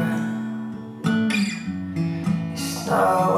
[2.53, 3.36] It's not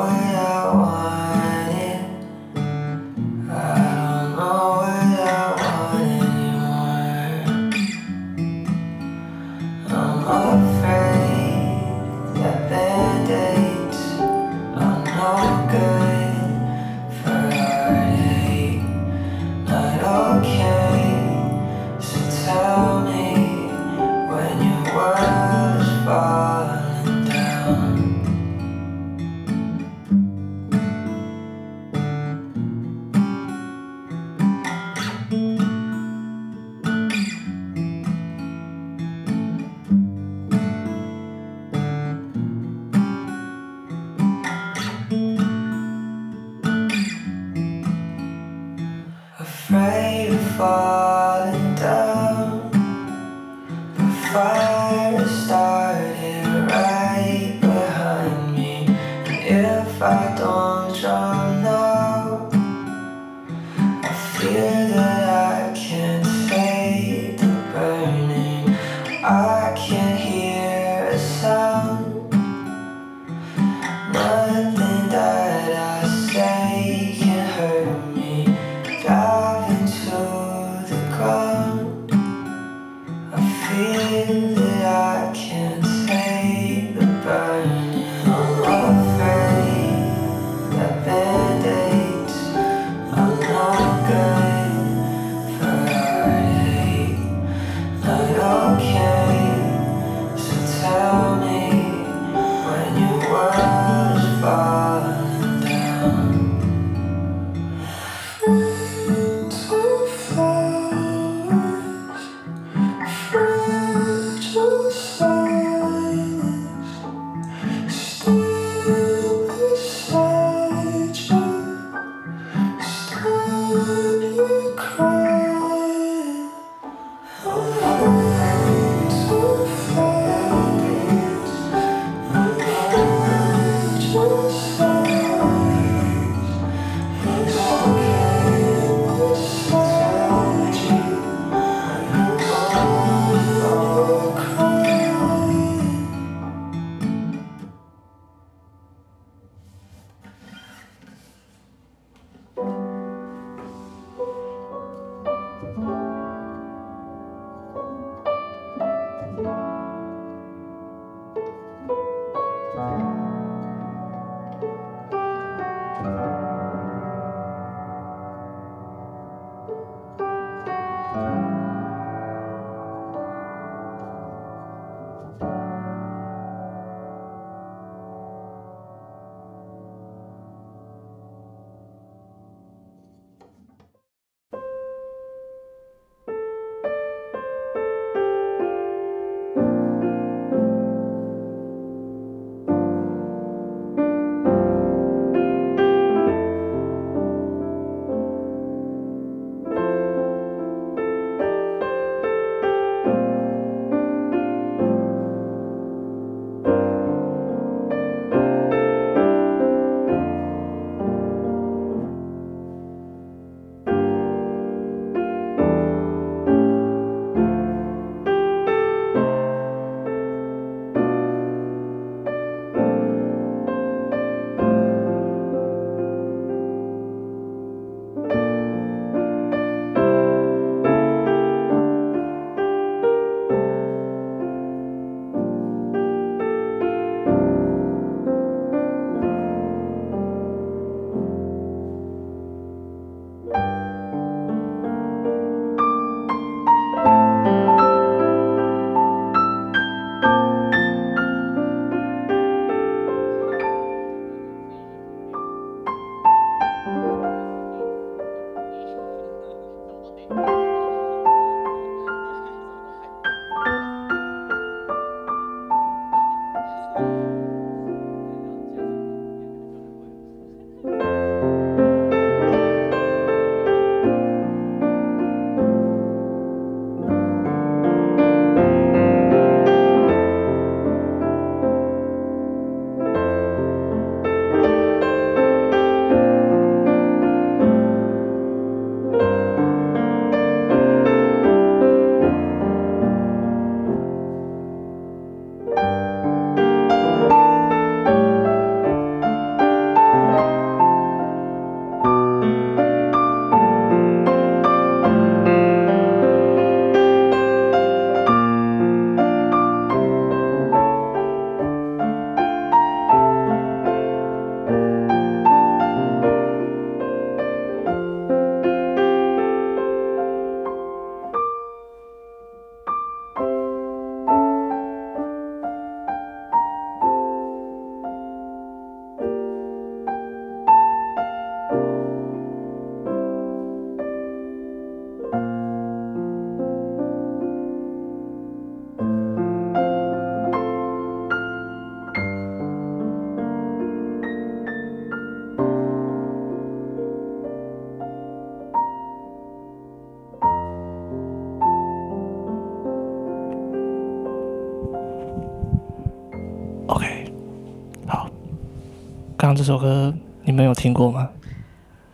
[359.69, 360.13] 首歌
[360.45, 361.29] 你们有听过吗？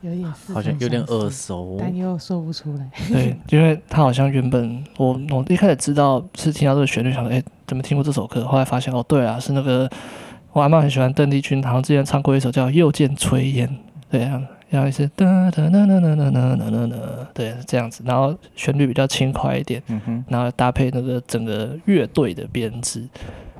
[0.01, 1.77] 有点似曾好像有点耳熟。
[1.79, 2.91] 但又说不出来。
[3.09, 8.45] 对， 因为他好像原本我我一开始知道是听到这个旋律，想说哎，怎么听过这首歌？
[8.45, 9.89] 后来发现哦，对啊，是那个
[10.53, 13.69] 我阿妈很喜欢邓丽君，好像之前唱过一首叫《又见炊烟》，
[14.11, 16.97] 对啊，然后是哒哒哒哒哒哒哒哒哒，
[17.33, 23.09] 对，是这样子，然后旋律比较轻快一点，嗯哼，然后搭配那个整个乐队的编制，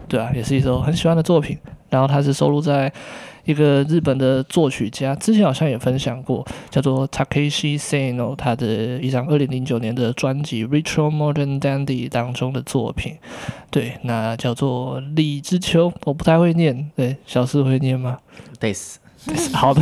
[0.09, 1.57] 对啊，也是一首很喜欢的作品。
[1.91, 2.93] 然后它是收录在
[3.45, 13.17] 一个日本的作曲家，之前好像也分享过，叫做 Takeshi Seno，他的一张二零零九年的专辑《Retro Modern Dandy》当中的作品，
[13.71, 18.19] 对，那叫做《李之秋》，我不太会念，对，小四会念吗？
[18.59, 18.75] 对。
[19.55, 19.81] 好的，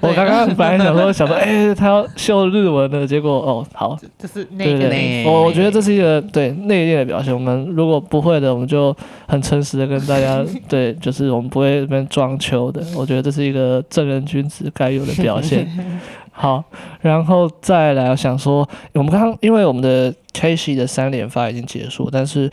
[0.00, 7.34] 我刚刚本来想说，想说，哎、欸，他要秀日文的，结果哦，好，这是内对对个对，我我觉得这是一个对内敛的表现。
[7.34, 8.96] 我们如果不会的，我们就
[9.28, 12.82] 很诚实的跟大家，对， 就是我们不会这边装秋的。
[12.96, 15.68] 我觉得这是一个正人君子该有的表现。
[16.32, 16.64] 好，
[17.02, 22.50] 然后再来，我想说，我们刚刚因为我们的 Casey 的三连发已经结束，但是。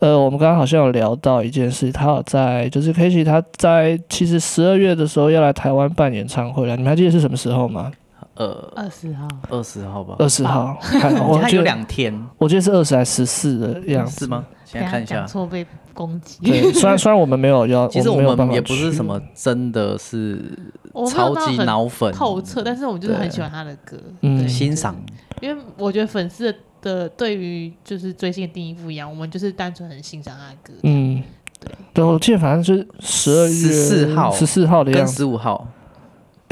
[0.00, 7.90] 呃，我们刚刚好像有聊到一件事，他有在就是 Katy 他在其实十二月的时候要来台湾办演唱会了，你们还记得是什么时候吗？
[8.34, 14.26] 呃，二十号，二十号吧，二十号，看我他有记得两天，我记得是二十还是十四的样子。
[14.26, 14.46] 是吗？
[14.64, 15.16] 现在看一下。
[15.16, 16.38] 讲，错被攻击。
[16.44, 20.56] 对，虽然虽然我们没有要，其实没有办法我们也不是什么真的是
[21.10, 24.48] 超级脑粉，透彻，但是我们就是很喜欢他的歌，嗯。
[24.48, 24.94] 欣赏，
[25.40, 30.72] 因为我觉得粉丝的的对于就是追星的定义不一样，我们就是单纯很欣赏他的歌。
[30.82, 31.22] 嗯，
[31.60, 35.68] 对对，我记得反正是十二月十四号十四号的样子，十五号，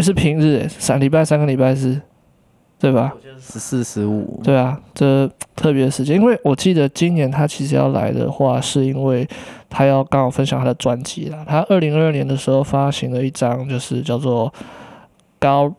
[0.00, 2.00] 是平日，三礼拜三个礼拜四，
[2.78, 3.14] 对吧？
[3.40, 9.28] 十四十五，对啊，这特别的时间，因为我记得今年他其实要来的话，是因为
[9.68, 11.44] 他要刚好分享他的专辑啦。
[11.46, 14.52] 他二零二二年的时候发行了一张，就是叫做
[15.38, 15.72] 高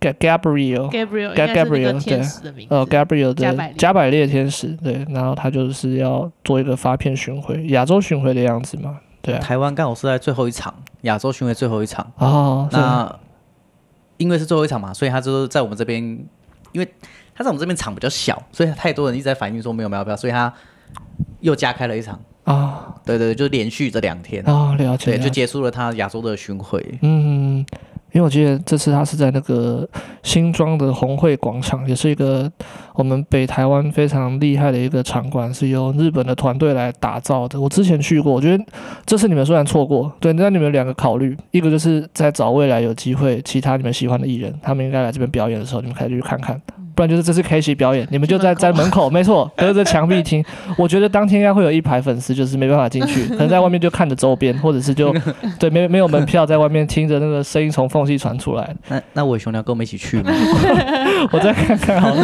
[0.00, 0.90] Gabriel。
[0.90, 2.74] Gabriel 应 Ga- 该是那个 Gabriel，天使的名字。
[2.74, 13.18] 呃，Gabriel 的加百列天使，对，然后他就是要做一个发片巡回，亚洲巡回的样子嘛，对啊，台湾刚好是在最后一场亚洲巡回最后一场，哦，那
[14.16, 16.02] 因为是最后一场嘛，所以他就是在我们这边，
[16.72, 16.88] 因为
[17.34, 20.52] 他在我们这边场比较小，所以太多人一直在反映说没有没有没有，所以他
[21.40, 26.84] 又加开了一场，啊，对对对，就连续这两天，哦，了解，对，了解就结束了他亚洲的巡回。
[27.02, 27.64] 嗯，
[28.12, 29.86] 因为我记得这次他是在那个
[30.22, 32.50] 新庄的红会广场，也是一个
[32.94, 37.60] 我们北台湾非常厉害的一个场馆，是由日本的团队来打造的。
[37.60, 38.64] 我之前去过，我觉得
[39.04, 46.60] 这次你们虽然错过，对，那你们有两个考虑，一个就是在找未来有机会其他你们喜欢的艺人，他们应该来这边表演的时候，你们可以去看看。
[46.98, 50.44] 不然就是这次 K 系表演，你们就在在门口， 没错，隔着墙壁听。
[50.76, 55.14] 我觉得当天应该会有一排粉丝，就是没办法进去， 可能在外面就看着周边，或者是就
[55.60, 58.74] 对没没有门票，在外面听着那个声音从缝隙传出来。
[58.88, 60.32] 那那伟雄，你要跟我们一起去吗？
[61.30, 62.16] 我再看看好了。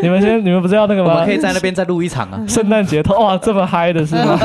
[0.00, 1.10] 你们先，你们不是要那个吗？
[1.10, 4.40] 我们可以在那边再录一场啊，圣诞节头哇，这么嗨的是吗？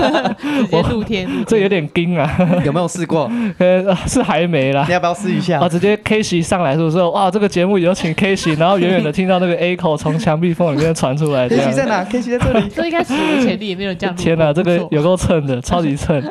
[0.73, 2.29] 我露天，这有点惊啊！
[2.65, 3.31] 有没有试过？
[3.59, 4.93] 呃，是还没啦你。
[4.93, 5.69] 要不要试一下啊，？
[5.69, 11.89] 直接 K 系上来是不是，哇，这个节目有请 K 系，然后远远的听到那个 echo 从墙壁缝里面传出来，这 K 在样。
[11.89, 12.69] 哪？K 在这里。
[12.75, 14.23] 这应该史无前例，也没有人这样录过。
[14.23, 16.21] 天哪，这个有够蹭的， 超级蹭。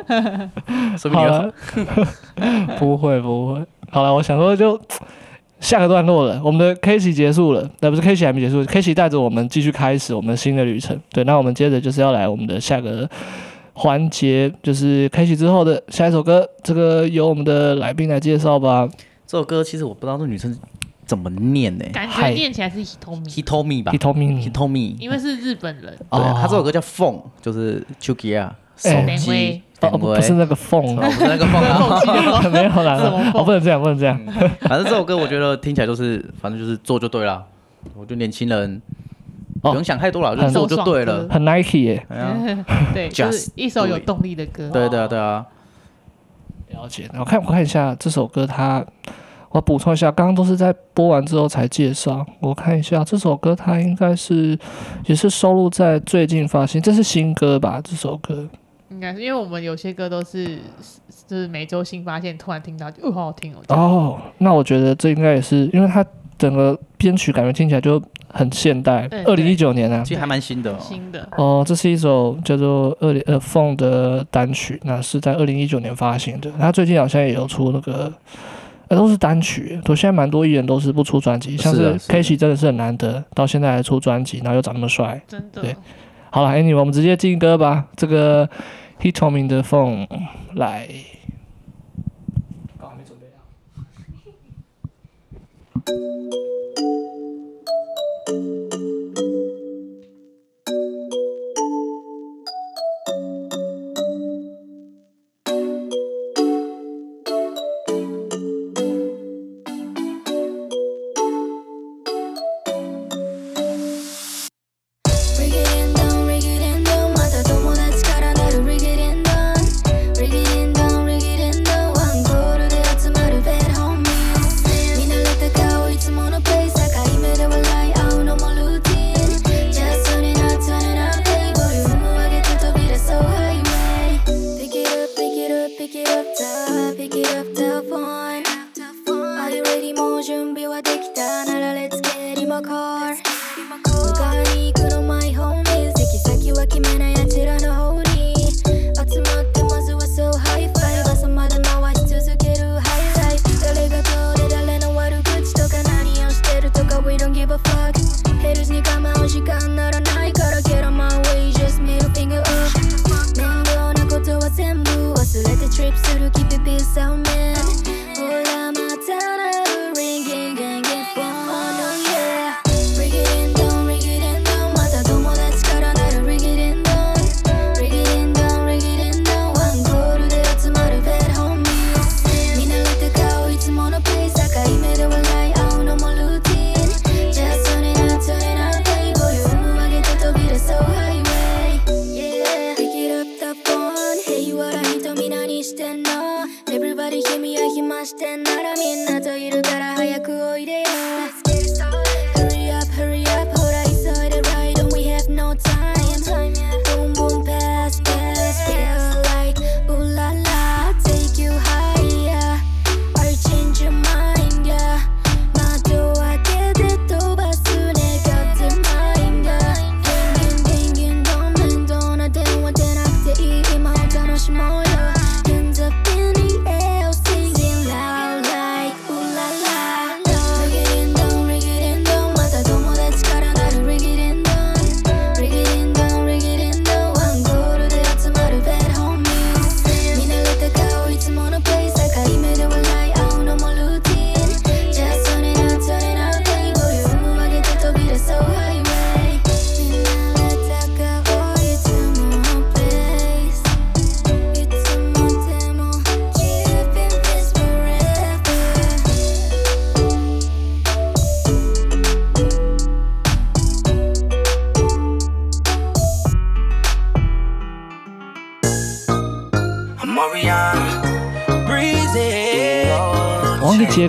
[1.11, 1.51] 好了，
[2.77, 3.61] 不会不会。
[3.91, 4.79] 好了，我想说就
[5.59, 10.99] 下个段落了，我们的 K 期结束了，那不是 K 期还没结束，K 期带着我们继续开始我们新的旅程。
[11.11, 13.09] 对，那我们接着就是要来我们的下个
[13.73, 18.87] 环节，就是 K 期之后的下一首歌，这个由我们的来宾来介绍吧。
[19.25, 20.55] 这首歌其实我不知道这女生
[21.09, 24.95] 怎么念呢感觉念起来是 hitomi，？Hitomi 吧 Hitomi，Hitomi。
[24.99, 25.85] 因为是日本人。
[25.97, 28.47] 对，哦他这首歌叫《凤》，就是 Chukia
[28.77, 32.41] 手哎机点，哦，不不是那个凤哦，不是那个凤啊。
[32.53, 34.15] 没有啦 什么，凤哦，不能这样，不能这样。
[34.61, 37.43] 反正这首歌我觉得听起来就是，反正就是做就对了。
[37.95, 38.79] 我觉得年轻人
[39.63, 41.27] 不哦用想太多了，就很做就对了。
[41.27, 42.55] 很 Nike 耶，哎
[42.93, 44.69] 对，就 Just 是一首有动力的歌。
[44.69, 45.45] 对对啊，对啊，
[46.69, 47.09] 了解。
[47.17, 48.85] 我看我看一下这首歌它，
[49.51, 52.25] 我补充一下，刚刚都是在播完之后才介绍。
[52.39, 54.57] 我看一下这首歌，它应该是
[55.05, 57.81] 也是收录在最近发行，这是新歌吧？
[57.83, 58.47] 这首歌
[58.91, 60.59] 应该是因为我们有些歌都是
[61.27, 63.57] 就是每周新发现，突然听到就哦好好听哦。
[63.69, 66.05] 哦，那我觉得这应该也是，因为它
[66.37, 69.23] 整个编曲感觉听起来就很现代对。
[69.23, 70.77] 二零一九年啊，其实还蛮新的哦。
[70.79, 76.51] 新的哦，这是一首叫做二零呃凤的单曲，那是在二零一九年发行的。
[76.59, 78.11] 它最近好像也有出那个，
[78.89, 79.79] 呃，都是单曲。
[79.87, 85.21] 我现在蛮多艺人都是不出专辑，像是 K 系真的是很难得，到现在还出专辑，然后又长那么帅。
[85.27, 85.75] 真的对
[86.31, 87.85] 好了，anyway，我们直接进歌吧。
[87.95, 88.47] 这个
[88.99, 90.07] ，He told me the phone
[90.55, 90.87] 来。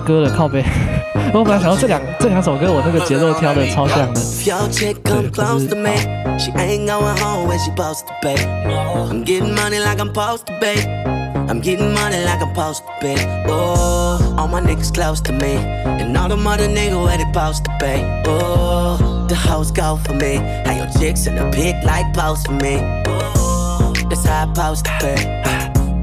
[0.01, 0.63] 歌了，靠背。
[1.33, 4.19] 我本来想到这两这两首歌，我那个节奏挑的超像的。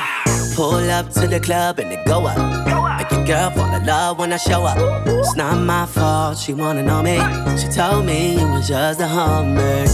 [0.55, 2.37] Pull up to the club and they go up.
[2.99, 4.77] Make your girl fall in love when I show up.
[5.07, 7.17] It's not my fault, she wanna know me.
[7.57, 9.87] She told me you was just a hummer.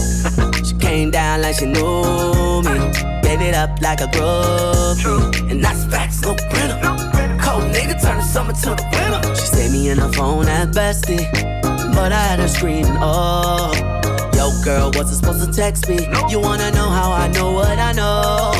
[0.65, 2.75] she came down like she knew me.
[3.23, 5.51] Gave it up like a groupie.
[5.51, 6.79] And that's facts, no printer.
[7.41, 9.35] Cold nigga turn the summer to the winter.
[9.35, 11.49] She saved me in her phone at bestie
[11.99, 13.88] but I had her screaming, oh.
[14.63, 15.99] Girl, wasn't supposed to text me.
[16.29, 18.51] You wanna know how I know what I know?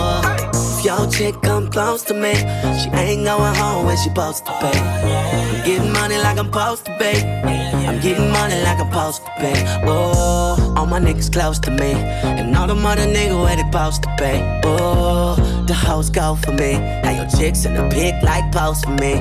[0.53, 2.33] If your chick come close to me,
[2.79, 4.79] she ain't going home when she supposed to pay.
[4.79, 7.41] I'm getting money like I'm supposed to pay.
[7.85, 9.63] I'm getting money like I'm supposed to pay.
[9.85, 14.03] Oh, all my niggas close to me, and all the mother niggas where they supposed
[14.03, 14.61] to pay.
[14.63, 15.35] Oh,
[15.67, 16.79] the house go for me.
[17.03, 19.15] Now your chicks in the pic like post for me.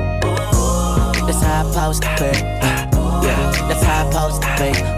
[1.26, 2.40] That's how I supposed to pay.
[3.26, 4.97] Yeah, that's how I'm supposed to be.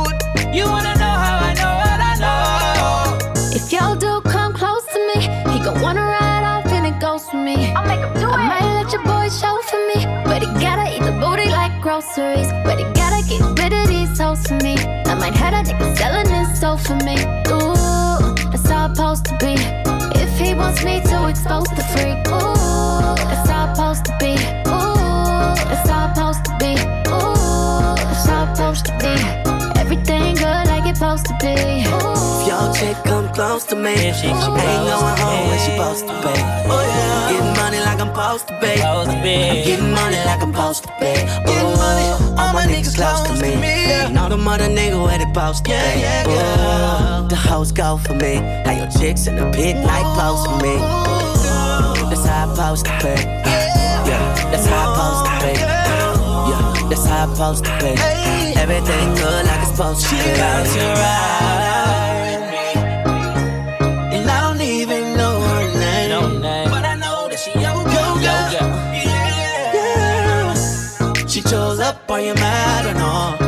[0.53, 3.53] You wanna know how I know what I know?
[3.55, 5.21] If y'all do come close to me,
[5.51, 7.73] he gon' wanna ride off and it goes for me.
[7.73, 10.87] I'll make him do I might let your boy show for me, but he gotta
[10.95, 12.51] eat the booty like groceries.
[12.65, 14.75] But he gotta get rid of these hoes for me.
[15.05, 17.15] I might have a nigga selling his soul for me.
[17.51, 19.55] Ooh, that's how it's supposed to be.
[20.23, 24.33] If he wants me to expose the freak, ooh, that's how it's supposed to be.
[24.67, 26.20] Ooh, that's how it's supposed to be.
[31.01, 31.81] Supposed to be.
[31.89, 32.13] Ooh.
[32.37, 36.13] If your chick come close to me, she ain't going home when she supposed to
[36.21, 36.35] be.
[36.69, 37.31] Oh, yeah.
[37.31, 38.75] Getting money like I'm supposed to be.
[39.65, 41.13] Getting money like I'm supposed to be.
[41.49, 43.65] Ooh, all my niggas close to me.
[44.05, 45.77] And all the mother niggas where they supposed to be.
[46.29, 48.39] Ooh, the hoes go for me.
[48.65, 50.77] Now your chicks in the pit like close to me.
[52.09, 53.15] That's how I'm supposed to be.
[54.05, 55.53] Yeah, that's how I'm supposed to be.
[56.51, 60.15] Yeah, that's how I'm supposed to be everything good like it's supposed to.
[60.15, 62.37] Cause you're right.
[64.13, 66.09] And I don't even know her name.
[66.09, 66.69] No name.
[66.69, 68.15] But I know that she your girl.
[68.25, 68.93] Yo, yeah.
[70.53, 71.25] yeah.
[71.25, 73.40] She chose up on your mind and all.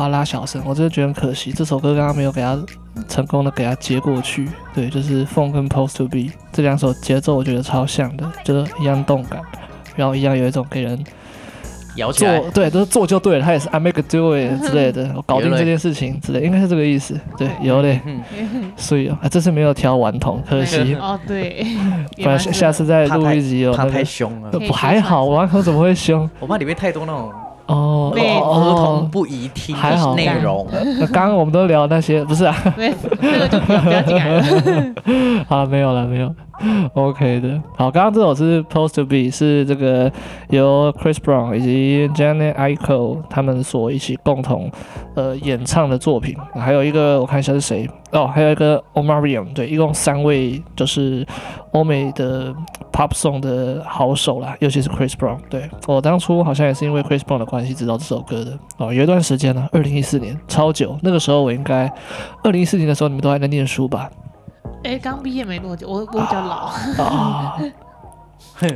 [0.00, 2.58] 把它拉小声，我真的觉得很可惜，这首歌刚刚没有给它
[3.06, 4.48] 成功的给它接过去。
[4.74, 9.42] 对，就是 Phone 跟 Post to Be 这两首节奏，我觉得超像的，就是一样动感，
[9.94, 11.04] 然后一样有一种给人做
[11.96, 17.20] 摇起来，对，都是做就对了，他也是 I make a do it 之类的，我搞定这件事情之类，应该是这个意思。
[17.36, 18.00] 对，有嘞，
[18.78, 20.94] 所以啊，这次没有挑顽童，可惜。
[20.98, 21.66] 哦，对，
[22.16, 26.30] 不然下下次再录一集有他那个太凶了呃，不还好，顽童怎么会凶？
[26.38, 27.30] 我怕里面太多那种
[27.70, 30.66] 哦妹儿哦童不宜听还好的内容。
[30.98, 32.54] 那刚刚我们都聊那些，不是啊？
[32.76, 34.44] 对，那个就不要不要进来了。
[35.48, 36.34] 好，没有了，没有。
[36.94, 37.60] OK 的。
[37.76, 40.10] 好，刚刚这首是 pose to Be，是这个
[40.50, 44.70] 由 Chris Brown 以及 Janet Aiko 他们所一起共同
[45.14, 46.36] 呃演唱的作品。
[46.54, 51.26] 还有一个我看一下是谁哦，还有一个 Omarion，对，一共三位就是
[51.72, 52.54] 欧美的
[52.92, 55.38] Pop Song 的好手啦，尤其是 Chris Brown。
[55.48, 61.90] 对，我当初好像也是因为 Chris Brown 的关系知道这首歌的哦，有一段时间呢，二零一四年超久，那个时候我应该
[62.44, 64.10] 二零一四年的时候你们都还在念书吧？
[64.82, 66.72] 哎，刚毕业没多久，我我比较老，
[67.04, 67.58] 啊。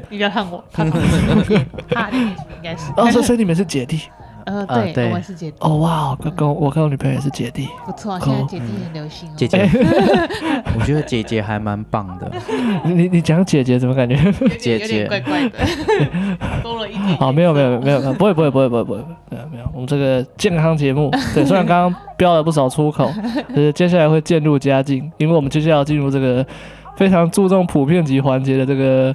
[0.09, 0.85] 你不要看我，他
[1.91, 4.01] 他的应该是，哦，所以所以你们是姐弟
[4.45, 9.33] 呃，啊对，对我们是姐弟，哦，哇，跟跟我我跟我女朋友也是姐弟，不错，现在姐弟很流行哦。
[9.37, 9.69] 姐姐，
[10.79, 12.31] 我觉得姐姐还蛮棒的。
[12.85, 14.17] 你你你讲姐姐怎么感觉？
[14.59, 15.59] 姐姐有点怪怪的，
[16.63, 17.17] 多了一点。
[17.17, 18.99] 好，没有没有没有没有，不会不会不会不会不会，
[19.31, 23.11] 没有没有，我们这个健康节目，对，虽然刚刚飙了不少出口，
[23.49, 26.45] 可是接下来会渐入佳境，因为我们接下来要进入这个
[26.97, 29.15] 非常注重普遍级环节的这个。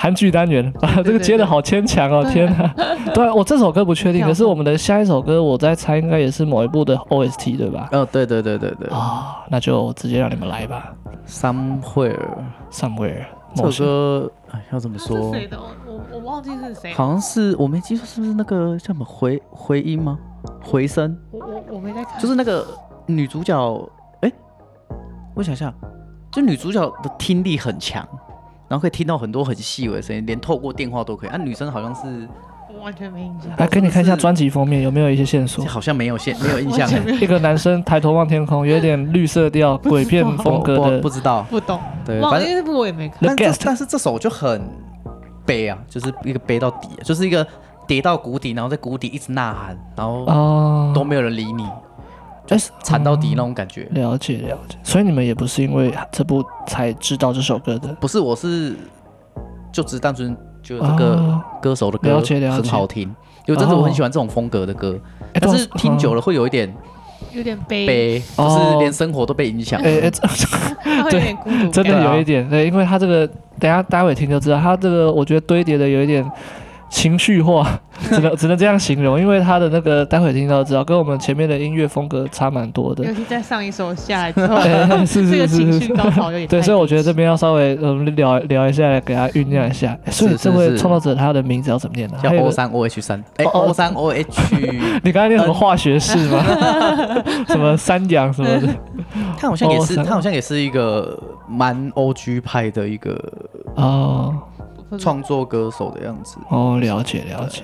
[0.00, 2.24] 韩剧单元 啊，这个接的好牵强哦！
[2.30, 2.72] 天哪，
[3.12, 7.88] 对我这首歌不确定，可是我们的下一首歌，我在猜应该也是某一部的 OST 对吧？
[7.90, 10.94] 哦，对对对对对啊，那就直接让你们来吧。
[11.26, 12.16] ，Somewhere
[12.70, 13.24] Somewhere，
[13.56, 15.32] 这首歌，哎，要怎么是说？
[15.34, 15.58] 谁的？
[15.84, 16.92] 我我忘记是谁。
[16.94, 20.16] 好像是我没记错，是不是那个叫什么回回音吗？
[20.62, 22.20] 回声，我我我没在看。
[22.20, 22.64] 就是那个
[23.06, 23.90] 女主角，
[24.20, 24.30] 哎，
[25.34, 25.74] 我想一下，
[26.30, 28.06] 就女主角的听力很强。
[28.68, 31.30] 然后可以听到很多很细微的声音，连透过电话都可以。
[31.30, 32.28] 啊，女生好像是，
[32.82, 33.50] 完全没印象。
[33.56, 35.64] 来给你看一下专辑封面有没有一些线索？
[35.64, 36.88] 好像没有线，没有印象。
[37.20, 41.80] 一个男生抬头望天空，有一点绿色调、 鬼片风格的，不知道，不懂。
[42.04, 43.18] 对，反正这部我也没看。
[43.22, 44.62] 但这但是这首就很
[45.46, 47.46] 悲啊，就是一个悲到底，就是一个
[47.86, 51.66] 跌到谷底，然后在谷底一直呐喊，然后哦都没有人理你。
[52.48, 54.78] 就是惨到底那种感觉，了解了解。
[54.82, 57.94] 所以你们也不是因为这部才知道这首歌的？
[58.00, 58.74] 不是，我是
[59.70, 62.18] 就只是单纯觉得这个歌手的歌
[62.50, 64.98] 很好听，有阵子我很喜欢这种风格的歌，
[65.34, 66.74] 但是听久了会有一点
[67.32, 69.78] 有点悲，悲，就是连生活都被影响。
[69.82, 70.10] 哎 哎，
[71.10, 71.36] 对，
[71.70, 73.26] 真的有一点，对，因为他这个
[73.60, 76.24] 等下待会听就知道，他这个我觉得堆叠的有一点
[76.90, 77.78] 情绪化，
[78.10, 83.04] 只能只能这样形容，因为他的那个待会听到知道，跟我们前面的音乐风格差蛮多的。
[83.04, 89.96] 尤其在上一首下来之后，欸、 是是是是是，高潮有点对，所以我觉得这边要稍微嗯聊聊一下，给他酝酿一下。
[90.04, 92.16] 欸、所以这位创作者他的名字要怎么念呢？
[92.22, 94.26] 叫 O 三 O H 三，哎，O 三 O H。
[95.04, 96.42] 你刚才念什么化学式吗？
[97.48, 98.68] 什么三氧什么的？
[99.38, 101.18] 他好像也是，他好像也是一个
[101.48, 103.18] 蛮 O G 派的一个
[103.74, 104.34] 哦。
[104.96, 107.62] 创作歌手的样子哦，了解了解。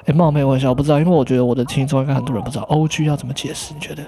[0.00, 3.72] 哎、欸，冒昧问一下，我不知道，因为我觉得我的听众应该很多人不知道 O G 要怎么解释？
[3.72, 4.02] 你觉得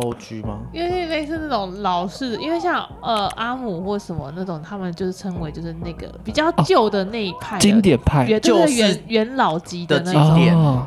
[0.00, 0.58] ？O G 吗？
[0.72, 10.20] 因为类似那种老式，因为像呃阿姆或什么那种，他们就是称为就是那个比较旧的那一派、哦，经典派，就是元元老级的那种。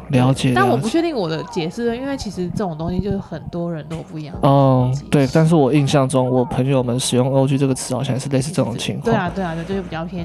[0.10, 0.54] 了解。
[0.56, 4.36] 但我不确定我的解释，因为其实这种东西就是很多人都不一样。
[4.42, 9.06] 哦，对，但是我印象中，我朋友们使用 O G 这个词，好像是类似这种情况。
[9.06, 10.24] 对啊，对啊，对，就是比较偏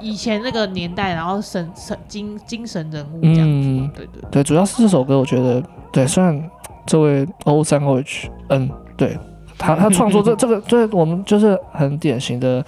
[0.00, 3.68] 以以前那个年代，然后神神精精神人物这样子。
[3.68, 5.62] 嗯，对对对，主要是这首歌，我觉得
[5.92, 6.50] 对，虽然
[6.86, 8.70] 这位 O 三 O H 嗯。
[8.96, 9.14] 对
[9.58, 12.64] 他，他创作这这个，对我们就是很典型的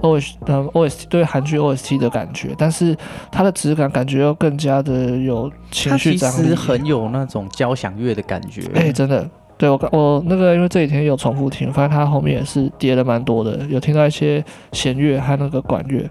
[0.00, 2.96] O 嗯 O S T 对韩剧 O S T 的感觉，但是
[3.30, 8.62] 它的质感感觉又更加的有情绪张力，其实很有那种交响乐的感觉。
[8.74, 14.42] 哎、欸，真的，对我我那个因为这几天有重复听，发现它后面也是叠了蛮多的，有听到一些
[14.72, 16.08] 弦乐和那个管乐。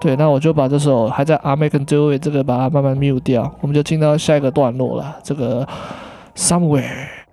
[0.00, 5.66] 对，那我就把这首还在 I Can Do It 这个把它慢慢 mute 掉，我们就进到下一个段落了，这个
[6.38, 7.26] somewhere.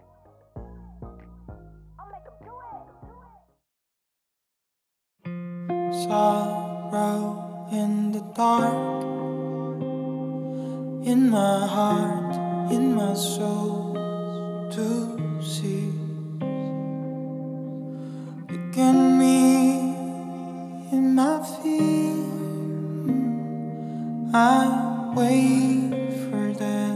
[6.05, 9.03] Sorrow in the dark,
[11.05, 12.35] in my heart,
[12.71, 13.93] in my soul
[14.71, 14.87] to
[15.39, 15.91] see.
[18.49, 19.93] Look at me
[20.91, 22.15] in my fear.
[24.33, 26.94] I wait for them.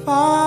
[0.06, 0.43] Far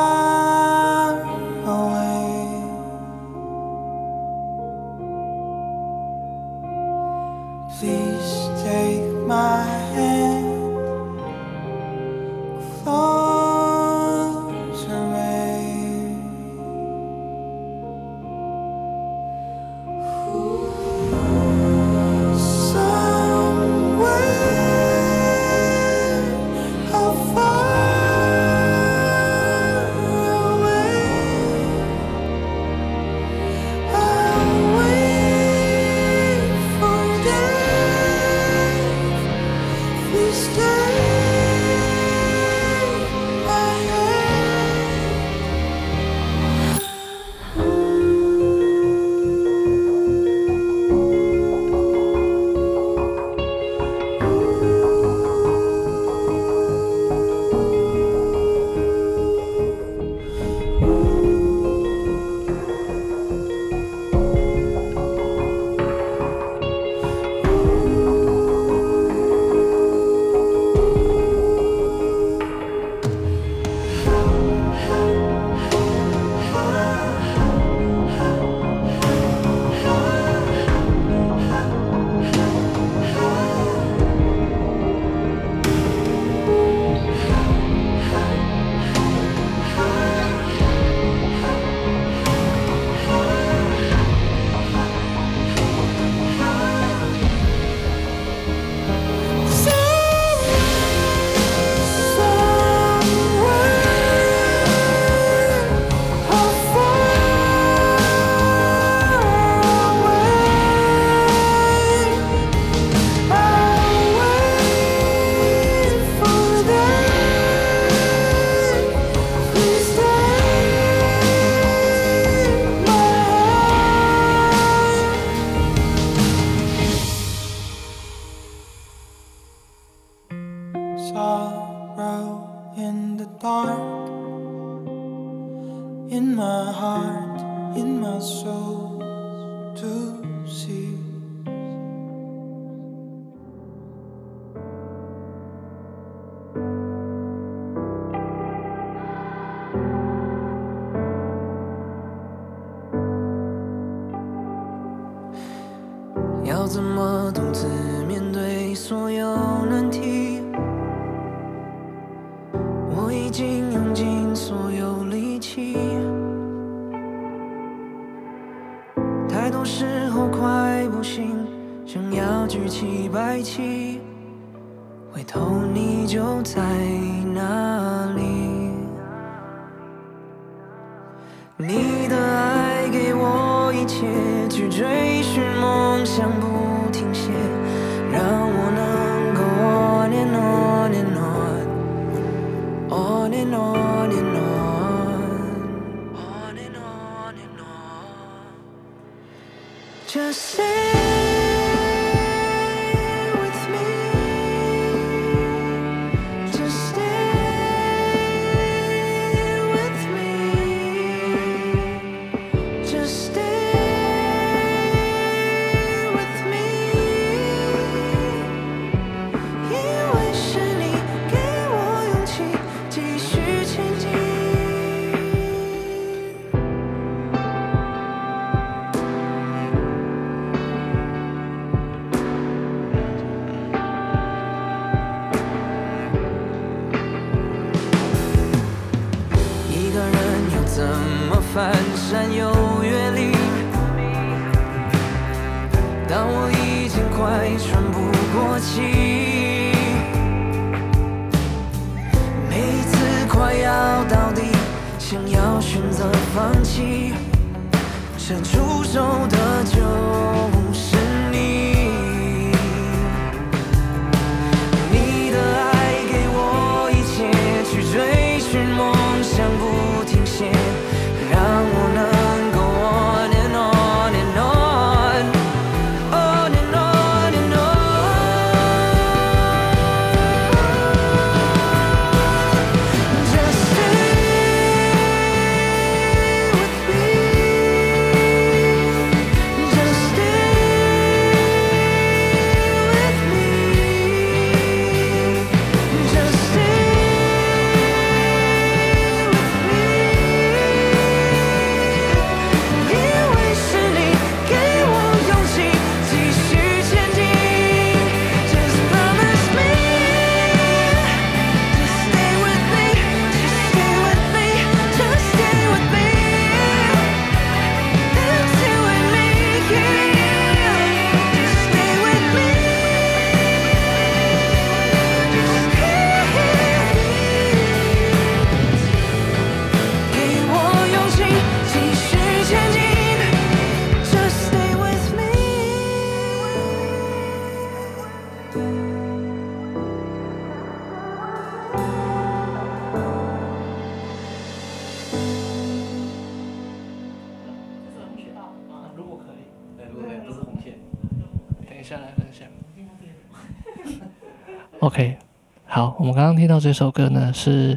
[356.06, 357.76] 我们刚刚听到这首歌呢，是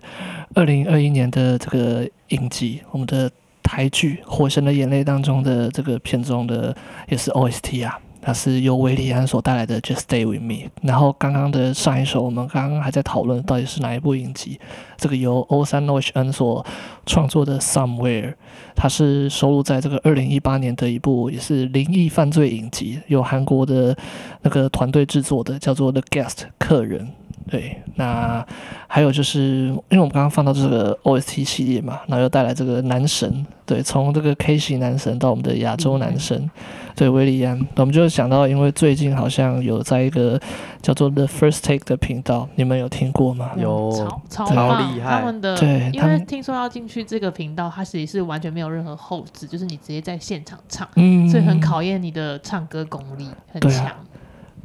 [0.53, 3.27] 二零二一年的这个影集，我们的
[3.63, 6.75] 台剧《火神的眼泪》当中的这个片中的，
[7.07, 7.99] 也是 OST 啊。
[8.21, 10.53] 它是由韦礼安所带来的《Just Stay With Me》，
[10.83, 14.59] 然后刚刚的上一首，我们刚刚还在讨论到底是哪一部影集，
[14.95, 16.63] 这个由欧山诺伊恩所
[17.07, 18.31] 创作的《Somewhere》，
[18.75, 23.97] 它是收录在这个二零一八年的一部也是灵异犯罪影集，由韩国的
[24.43, 27.07] 那个团队制作的，叫做《The Guest》客人。
[27.49, 28.45] 对，那
[28.87, 36.51] 还有就是，因为我们刚刚放到这个 OST 系列嘛，然后又带来这个男神，对，从这个 K-pop 男神到我们的亚洲男神，嗯、
[36.95, 40.39] 对，威利安，我们就想到，因为最近好像有在一个
[40.83, 43.49] 叫做 The First Take 的频道，你们有听过吗？
[43.57, 43.91] 有，
[44.29, 53.95] 超超厉害，他们的，对，因为听说要进去这个频道，它其实是完全没有任何后置，就是你直接在现场唱，嗯，所以很考验你的唱歌功力，很强、啊。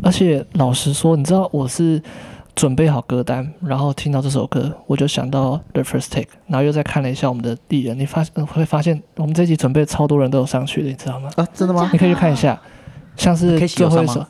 [0.03, 2.03] 而且老实说，你知道我是。
[2.55, 11.29] 准备好歌单，然后听到这首歌，我就想到 The First Take，然后又再看了一下我们的艺人，你发会发现我们这集准备超多人都有上去的，你知道吗？
[11.37, 11.91] 啊，真的吗？
[11.93, 12.61] 你可以去看一下，
[13.17, 14.24] 像是最后一首。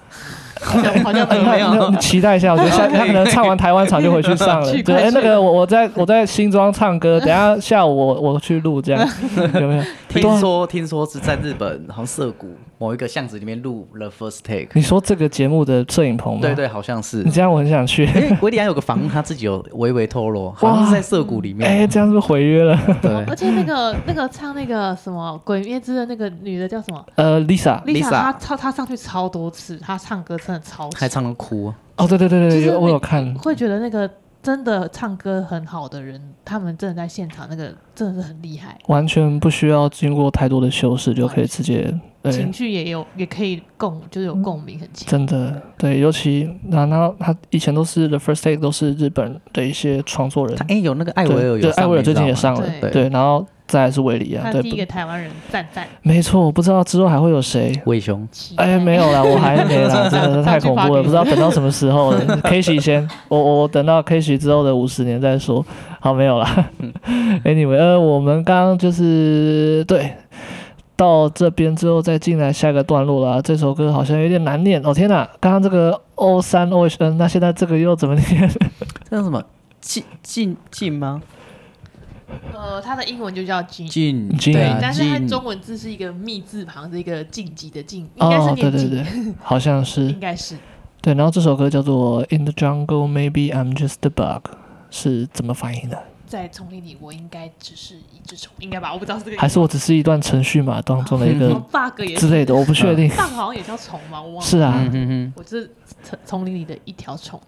[0.61, 4.73] 好像好像没有，你期待一下，我觉得下他可能唱完台湾场就回去上了。
[4.82, 9.82] 对，哎，那个我我在我在新庄唱歌，等下下午我我去录这样，有没有？
[10.20, 14.69] 听说听说是在日本，好像涩谷某一个巷子里面录 The First Take。
[14.73, 16.41] 你说这个节目的摄影棚吗？
[16.41, 17.23] 对对，好像是。
[17.23, 18.07] 你这样我很想去。
[18.07, 21.69] 因为韦礼安有个房，他自己有微微透露， 好像是在涩谷里面。
[21.69, 22.78] 哎，这样是不是毁约了？
[23.03, 23.12] 对。
[23.28, 27.05] 而且那个那个唱那个什么《鬼灭之刃》的那个女的叫什么？
[27.16, 30.89] 呃，Lisa，Lisa，她她她上去超多次，她唱歌真的超。
[30.97, 31.35] 还唱了。
[31.35, 34.09] 哭哦，对对对对，我有看，会觉得那个
[34.45, 41.93] 真的唱歌很好的人，他们真的在现场那个真的是很厉害，完全不需要经过太多的修饰就可以直接
[42.31, 45.09] 情绪也有也可以共就是有共鸣很强。
[45.09, 53.47] 真的对，尤其那那他以前都是 The First Take 都是日本的一些创作人，哎、欸，有那个艾薇儿有对艾薇儿最近也上了，对，对，然后。
[53.66, 62.41] 再来是韦礼啊，对，第一个台湾人赞赞，没错，我不知道之后还会有谁，韦兄，哎，没有啦，我还没啦， 真的是太恐怖了，不知道等到什么时候了。
[62.45, 65.65] K 许先，我我等到 K 许之后的五十年再说，
[65.99, 66.69] 好，没有啦。
[67.45, 70.12] Anyway，呃，我们刚刚就是对，
[70.95, 73.41] 到这边之后再进来下一个段落啦。
[73.41, 78.49] 这首歌好像有点难念，哦天哪，刚刚这个 O 三 O H N，那现在这个又怎么念？
[79.11, 79.43] 这叫什么？
[79.81, 81.23] 进进进吗？
[82.52, 89.05] 呃，它的英文就叫进进，对，啊、但是它中文字是一个密字旁是一个晋级的晋，应该是对对对，
[89.42, 90.56] 好像是，应该是。
[91.01, 94.48] 对，然后这首歌叫做《In the Jungle Maybe I'm Just a Bug》，
[94.90, 96.02] 是怎么翻译的？
[96.26, 98.92] 在丛林里，我应该只是一只虫，应该吧？
[98.92, 99.36] 我不知道是这个。
[99.36, 103.06] 还是我只是一段程序码当中的一个 bug 之类的，我不确定。
[103.14, 104.20] bug 好像也叫虫吗？
[104.20, 104.40] 我忘了。
[104.40, 105.70] 是啊，嗯、我是
[106.24, 107.38] 丛林里的一条虫，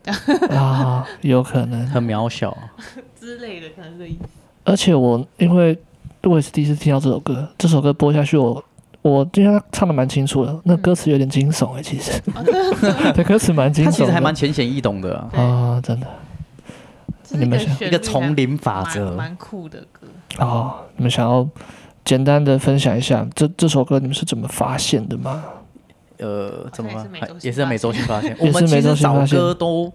[0.50, 2.56] 啊，有可能很渺小
[3.18, 4.28] 之类的，可能是这意思。
[4.66, 5.78] 而且我因为
[6.24, 8.62] 我也是第一次听到这首歌，这首歌播下去我，
[9.02, 16.06] 我我因为他唱的蛮清楚的，那歌词有点惊悚哎、欸，其实， 哦、对歌词蛮惊悚的，他其实还蛮浅显易懂的啊，啊 真的。
[17.30, 20.06] 你们想一个丛林法则，蛮酷的歌
[20.38, 20.74] 哦。
[20.96, 21.48] 你们想要
[22.04, 25.44] 简单的分享一下这这首歌你们是怎么发现的吗？
[26.18, 26.90] 呃，怎么
[27.42, 29.92] 也是每周新发现，也是每周新发现， 我们其实找歌都。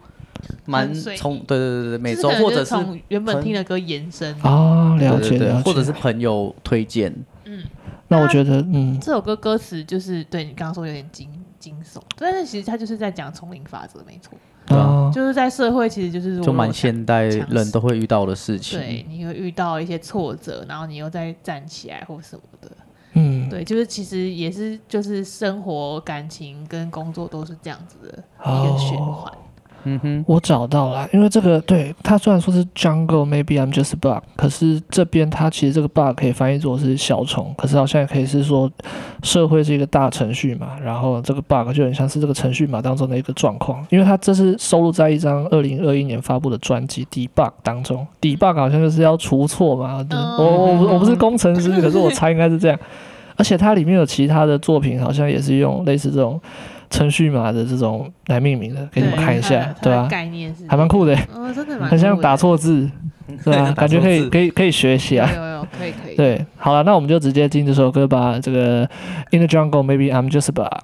[0.65, 7.13] 蛮从对对对对，每周或者是从原本听的歌延伸啊，了解了解，或者是朋友推荐。
[7.45, 7.63] 嗯，
[8.07, 14.38] 那我觉得嗯，这首歌歌词就是对你刚刚说有点惊惊悚，但是其实他就是在讲丛林法则，没错。
[14.68, 18.80] 对啊，就是在社会其实就是就蛮现代人都会遇到的事情。
[18.80, 22.72] 对，你会遇到一些挫折，然后你又再站起来或什么的。
[23.13, 29.34] 嗯，对，就是其实也是就是生活、感情跟工作都是这样子的一个循环。
[29.83, 38.71] 嗯哼，我找到了，因为这个对它虽然说是 jungle，maybe I'm just a bug，可是这边它其实这个 bug 可以翻译作是小虫，可是好像也可以是说
[39.23, 50.05] 社会是一个大程序嘛，然后这个 bug 就很像是这个程序码当中的一个状况，因为它这是收录在一张二零二一年发布的专辑 Debug 当中，Debug 好像就是要除错嘛，
[50.37, 52.79] 我我我不是工程师，可是我猜应该是这样，
[53.41, 56.39] 而且它里面有其他的作品，好像也是用类似这种。
[56.91, 60.09] 程序码的这种来命名的，给你们看一下，对吧？
[60.11, 62.85] 概念是还蛮酷的，哦，真的蛮，很像打错字，
[63.45, 66.15] 对吧， 感觉可以可以可以学习啊，有有可以可以。
[66.18, 68.38] 对，好了，那我们就直接进这首歌吧。
[68.43, 68.81] 这个
[69.31, 70.81] In the jungle, maybe I'm just a bug。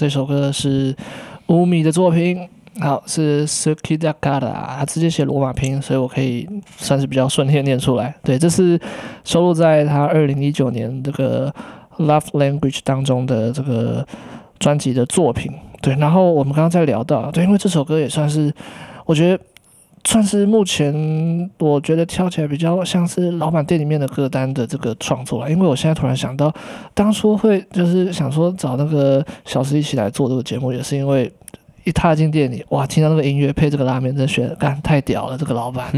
[0.00, 0.96] 这首歌是
[1.48, 2.48] 乌米的作品，
[2.80, 6.48] 好是 Sukida Kara，他直接写罗马拼音，所以我可以
[6.78, 8.14] 算是比较顺利念出来。
[8.24, 8.80] 对，这是
[9.24, 11.52] 收录在他二零一九年这个
[11.98, 14.02] Love Language 当中的这个
[14.58, 15.52] 专辑的作品。
[15.82, 18.50] 对，然后我们刚刚在聊到，对，因为这首歌也算是，
[19.04, 19.44] 我觉得。
[20.04, 26.52] 算是目前我觉得跳起来比较像是老板店里面的歌单的这个创作了，因为我现在突然想到，
[26.94, 31.30] 当初会就是想说找那个小石一起来做这个节目，也是因为
[31.84, 35.90] 一踏进店里，哇，听到那个音乐配这个拉面，真的觉得干太屌了，这个老板，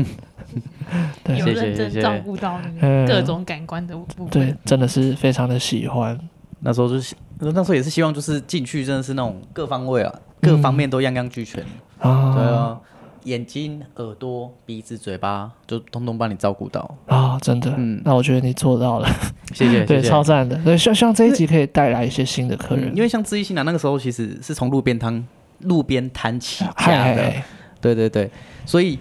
[1.23, 6.19] 对，有认真照顾到那个各种感官的部分，对，真的是非常的喜欢。
[6.61, 11.65] 那时候就是那时候也是希望就是进去真的是那种各方位啊，各方面都样样俱全，
[11.99, 12.81] 啊，对啊。
[13.25, 16.81] 眼睛、耳朵、鼻子、嘴巴，就通通帮你照顾到。
[17.07, 17.39] 啊、哦！
[17.41, 19.09] 真的，嗯，那我觉得你做到了，
[19.55, 20.03] 谢谢，对，谢。
[20.03, 20.57] 谢超赞的。
[20.65, 25.27] 对，希望希望这一集可以带来一些新的客人，嗯、因为像知易行难那个时候，其实是从路边摊
[25.61, 27.33] 路边摊起家的，
[27.81, 28.31] 对对对，
[28.67, 28.99] 所以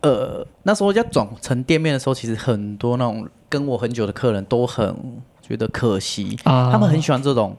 [0.00, 4.94] 呃，那时候要转成店面的时候，其实很多那种跟我很久的客人都很
[5.42, 7.56] 觉得可惜，啊、他们很喜欢这种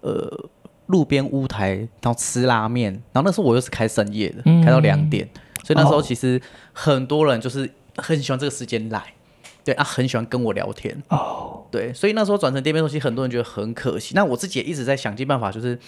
[0.00, 0.48] 呃。
[0.90, 5.26] 路边屋台，然后吃拉面，然后那时候我又是开深夜的，嗯、开到两点，
[5.64, 6.40] 所以那时候其实
[6.72, 9.02] 很多人就是很喜欢这个时间来，
[9.64, 14.14] 对啊，很喜欢跟我聊天，哦，对，所以那时候转成店面的时候，其实很多人觉得很可惜。
[14.14, 15.78] 那我自己也一直在想尽办法，就是，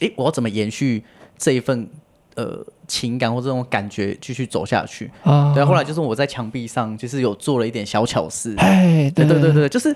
[0.00, 1.02] 诶，我要怎么延续
[1.36, 1.88] 这一份
[2.36, 5.10] 呃情感或这种感觉继续走下去？
[5.24, 9.26] 啊，对，后来就是我在墙壁上就是有做了一点小巧思，哎，对。
[9.26, 9.94] 对对对，就是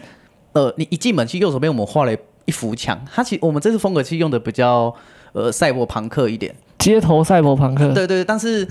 [0.53, 2.17] 呃，你一进门去右手边我们画了。
[2.47, 4.95] 一幅墙，它其实我们这次风格其实用的比较
[5.33, 7.93] 呃赛博朋克一点，街头赛博朋克。
[7.93, 8.67] 对，对对，但是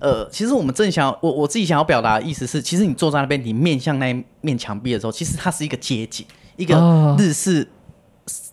[0.00, 6.24] 呃，其实我们正想我我自己想要表达的意思是，其实你坐在那边，你面向那一面墙壁的时候，其实它是一个街景，
[6.56, 7.62] 一个日式、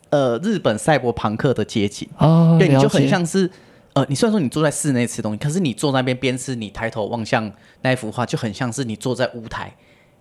[0.10, 2.08] 哦、呃日本赛博朋克的街景。
[2.18, 3.50] 哦，对，你就很像是
[3.94, 7.52] 呃，你虽然说你坐在室内吃东西，可是你坐在那边边吃，你抬头望向
[7.82, 9.74] 那一幅画，就很像是你坐在舞台，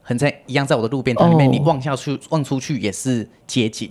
[0.03, 3.91] 很在一样在我的路边摊里面，哦、你望下去望出去也是街景。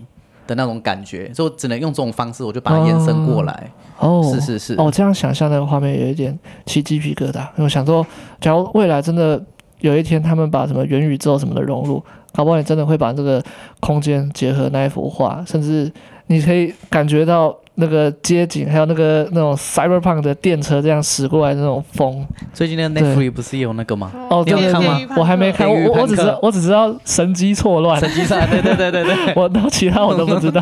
[0.56, 3.72] 的那种感觉，所以我只能用这种方式，我就把它延伸过来。
[4.00, 4.76] 哦，是是是。
[4.76, 7.40] 哦，这样想象那个画面有一点起鸡皮疙瘩。
[7.40, 8.06] 因为我想说，
[8.40, 9.44] 假如未来真的
[9.80, 12.04] 有一天他们把什么元宇宙什么的融入，
[12.34, 13.44] 搞不好你真的会把这个
[13.80, 15.92] 空间结合那一幅画，甚至
[16.28, 17.56] 你可以感觉到。
[17.76, 22.26] 那个街景，还有那个那种 cyberpunk 的电车这样驶过来的那种风。
[22.54, 24.12] 最近那个 Netflix 不是有那个吗？
[24.30, 25.00] 哦，你有看吗？
[25.18, 28.00] 我还没看，我我只知道我只知道神机错乱。
[28.00, 29.34] 神机错乱，对对对对对。
[29.42, 30.62] 我到其他我都不知道。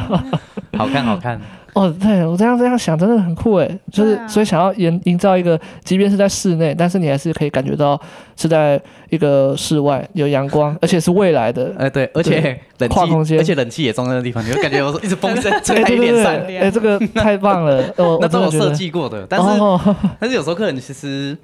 [0.77, 1.39] 好 看好看。
[1.73, 7.99] 哦，对我这样这样想真的很酷诶，就是、啊、所以想要营营造一个，即便是在室内，但是你还是可以感觉到
[8.35, 11.73] 是在一个室外有阳光，而且是未来的。
[11.79, 16.33] 哎，对，而且冷气，跨空间，而且冷气也装在那个地方，你会感觉有一直风声吹在脸上。
[16.33, 19.79] 哎、欸，这个太棒了，哦、那都有设计过的，但是、哦、
[20.19, 21.37] 但是有时候客人其实。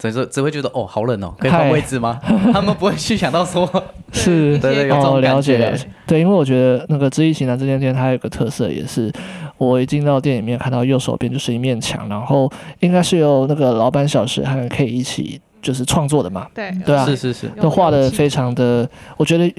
[0.00, 2.20] 所以说只会觉得哦，好冷哦，可以换位置吗？
[2.54, 3.68] 他们不会去想到说，
[4.12, 5.88] 是，对对，有这种了解了解。
[6.06, 9.12] 对，因为我觉得那个知易行难这间店，它有个特色，也是
[9.58, 16.48] 我一进到店里面看到右手边就是一面墙，然后应该是由那个老板小石还可以一起就是创作的嘛。
[16.54, 19.52] 对，对啊，是是是，都画的非常的，我觉得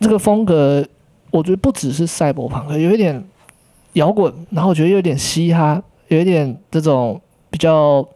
[0.00, 0.84] 这个风格，
[1.30, 3.24] 我觉得不只是赛博朋克，有一点
[3.94, 8.06] 摇滚，然后我觉得有点嘻哈，有一点这种比较。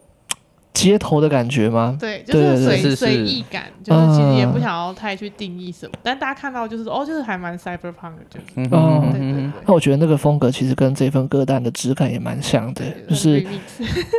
[0.73, 1.97] 街头的感觉吗？
[1.99, 8.69] 对，就是随随意感，就是其实也不想要太去定义什么，嗯、但大家看到就是哦，就是还蛮 cyberpunk 的，就是嗯，
[9.11, 9.51] 对对对。
[9.65, 13.45] 那我觉得那个风格其实跟这份歌单的质感也蛮像的，就是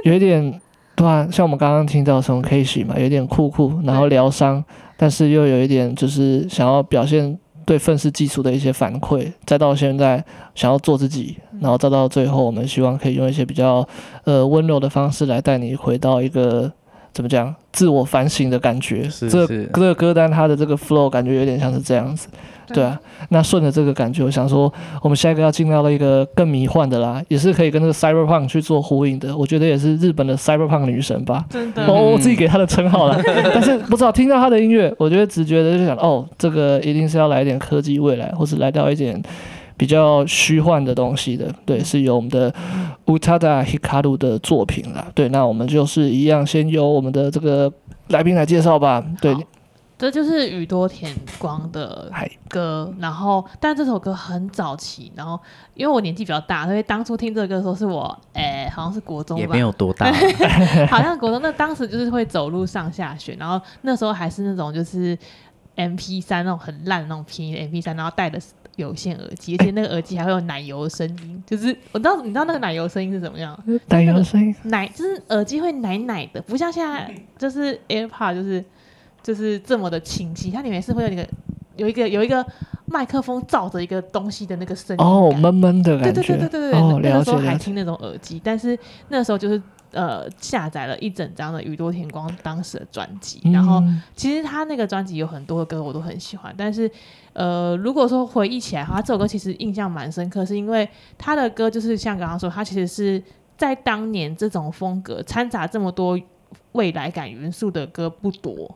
[0.04, 0.60] 有一点
[0.94, 4.64] 对啊，像我们刚刚听到从 Keishi 嘛，有点酷酷，然后疗伤，
[4.96, 7.38] 但是又有一点就是想要表现。
[7.64, 10.24] 对愤世嫉俗的一些反馈，再到现在
[10.54, 13.86] 想要做自己，然后再到最后，我们希望可以用一些比较
[14.24, 16.72] 呃温柔的方式来带你回到一个
[17.12, 19.04] 怎么讲自我反省的感觉。
[19.04, 22.28] 是是这个歌歌单它的这个 flow 感觉有点像是这样子。
[22.68, 22.98] 对啊，
[23.28, 24.72] 那顺着这个感觉，我想说，
[25.02, 29.36] 我们下一个要进到了一个更迷幻的啦，也是可以跟那个 cyberpunk 去做呼应的。
[29.36, 33.20] 我觉得也是日本的 cyberpunk 女神吧，真的，哦，我自己给她的称号了。
[33.52, 39.20] 但是不知道听到她的音乐，我觉得直觉的就想，哦，这个一定是要来一点科技未来，或是来到一点
[39.82, 41.52] 比较虚幻的东西的。
[41.66, 42.54] 对，是由我们的
[43.06, 45.06] Utada Hikaru 的作品啦。
[45.12, 47.72] 对，那我们就是一样，先由我们的这个
[48.08, 49.04] 来宾来介绍吧。
[49.20, 49.36] 对。
[49.98, 52.10] 这就是宇多田光的
[52.48, 55.38] 歌，然后但这首歌很早期，然后
[55.74, 60.10] 因为我年纪比较大，所以当初听这个歌的时候是我，哎，好像是国中吧，也没有多大，
[60.90, 61.40] 好像国中。
[61.40, 65.16] 那当时就是会走路上下学，然后那时候还是那种就是
[65.76, 68.40] MP 三那种很烂的那种便宜的 MP 三，然后带的
[68.76, 73.58] 有线耳机，而且那个耳机还会有奶油的声音，就是我知道你知道那个奶油声音是怎么样？
[73.88, 78.64] 奶油声音，奶就是耳机会奶奶的，不像现在就是 AirPod 就是。
[79.24, 81.24] 就是这么的清晰，它里面是会有一个
[81.76, 82.44] 有一个有一个
[82.86, 86.12] 麦克风罩着一个东西的那个声音哦，闷闷的感觉。
[86.12, 88.76] 对对对对对对，哦、那个时候还听那种耳机，但是
[89.10, 89.62] 那时候就是
[89.92, 93.80] 呃下载了一整张的宇多田光当时的专辑，嗯、然后
[94.16, 96.90] 其实他那个专辑有很多的歌我都很喜欢，但是
[97.32, 103.22] 呃如果说回忆起来的话，这首歌其实印象蛮深刻，是因为他的歌就是像刚刚说，他其实是
[103.56, 106.18] 在当年这种风格掺杂这么多
[106.72, 108.74] 未来感元素的歌不多。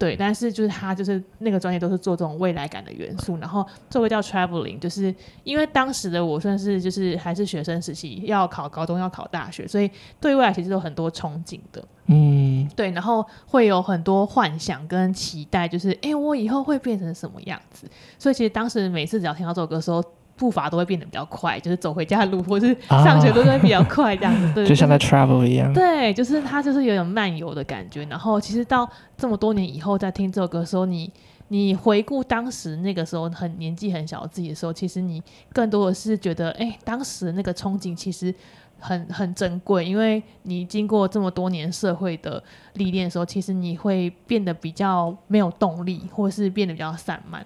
[0.00, 5.14] 对，但是就是他就是那个专业都是做这种未来感的元素，然后这个叫 traveling，就是
[5.44, 17.86] 因为当时的我算是就是还是学生时期，要考高中要考大学，所以对未来其实有很多憧憬的，嗯，对，然后会有很多幻想跟期待，就是哎，我以后会变成什么样子？
[18.18, 20.02] 所以其实当时每次只要听到这首歌的时候。
[20.40, 25.70] 步伐都会变得比较快，就是走回家的路或是上学都会比较快这样子，啊、对，就像在 travel 一样。
[25.74, 28.06] 对，就是它就是有点漫游的感觉。
[28.06, 28.88] 然后其实到
[29.18, 31.12] 这么多年以后再听这首歌的时候，你
[31.48, 35.22] 你回顾当时那个时候很年纪很小的自己的时候，其实你
[35.52, 38.34] 更多的是觉得，哎、欸，当时那个憧憬其实
[38.78, 42.42] 很很珍贵，因为你经过这么多年社会的
[42.74, 47.44] 历练的时候，其实你会变得比较没有动力，或是变得比较散漫。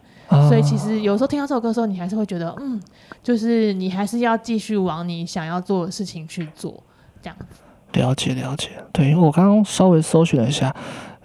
[0.49, 2.81] 所以其实有时候听到这首歌的时候，你还是会觉得，嗯，
[3.23, 6.83] 就是你还是要继续往你想要做的事情去做，
[7.23, 8.01] 这样子。
[8.01, 10.75] 了解了解，对，因为我刚刚稍微搜寻了一下，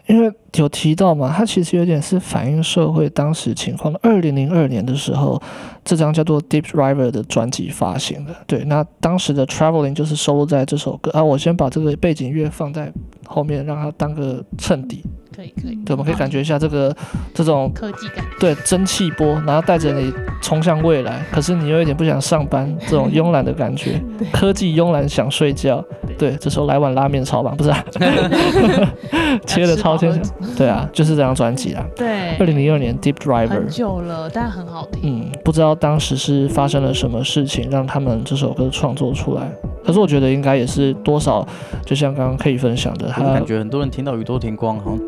[0.06, 4.00] 因为有提到嘛，它其实有点是反映社会当时情况的。
[4.04, 5.42] 二零零二年的时候，
[5.84, 11.24] 这张叫做《Deep River》的专辑发行的，对，那当时的《Traveling》就是收录在这首歌啊。
[11.24, 12.94] 我先把这个背景乐放在
[13.26, 15.04] 后面，让它当个衬底。
[15.40, 16.94] 可以可以，对，我们可以感觉一下这个
[17.34, 24.02] 这种科技感，对，蒸汽波，然后带着你冲向未来，可是你又有点不想上班，这种 慵懒的感觉，
[24.34, 25.82] 科技慵懒想睡觉，
[26.18, 27.82] 对，这时候来碗拉面超棒，不是啊？
[29.48, 39.50] 切的超清楚，对啊，就是这张专辑啊，对，二零零二年 Deep Driver，很久了，但很好听，嗯，不知道当时是发生了什么事情让他们这首歌创作出来，
[39.86, 41.48] 可是我觉得应该也是多少，
[41.86, 45.00] 就像刚刚可以分享的，他感觉很多人听到宇多田光好像。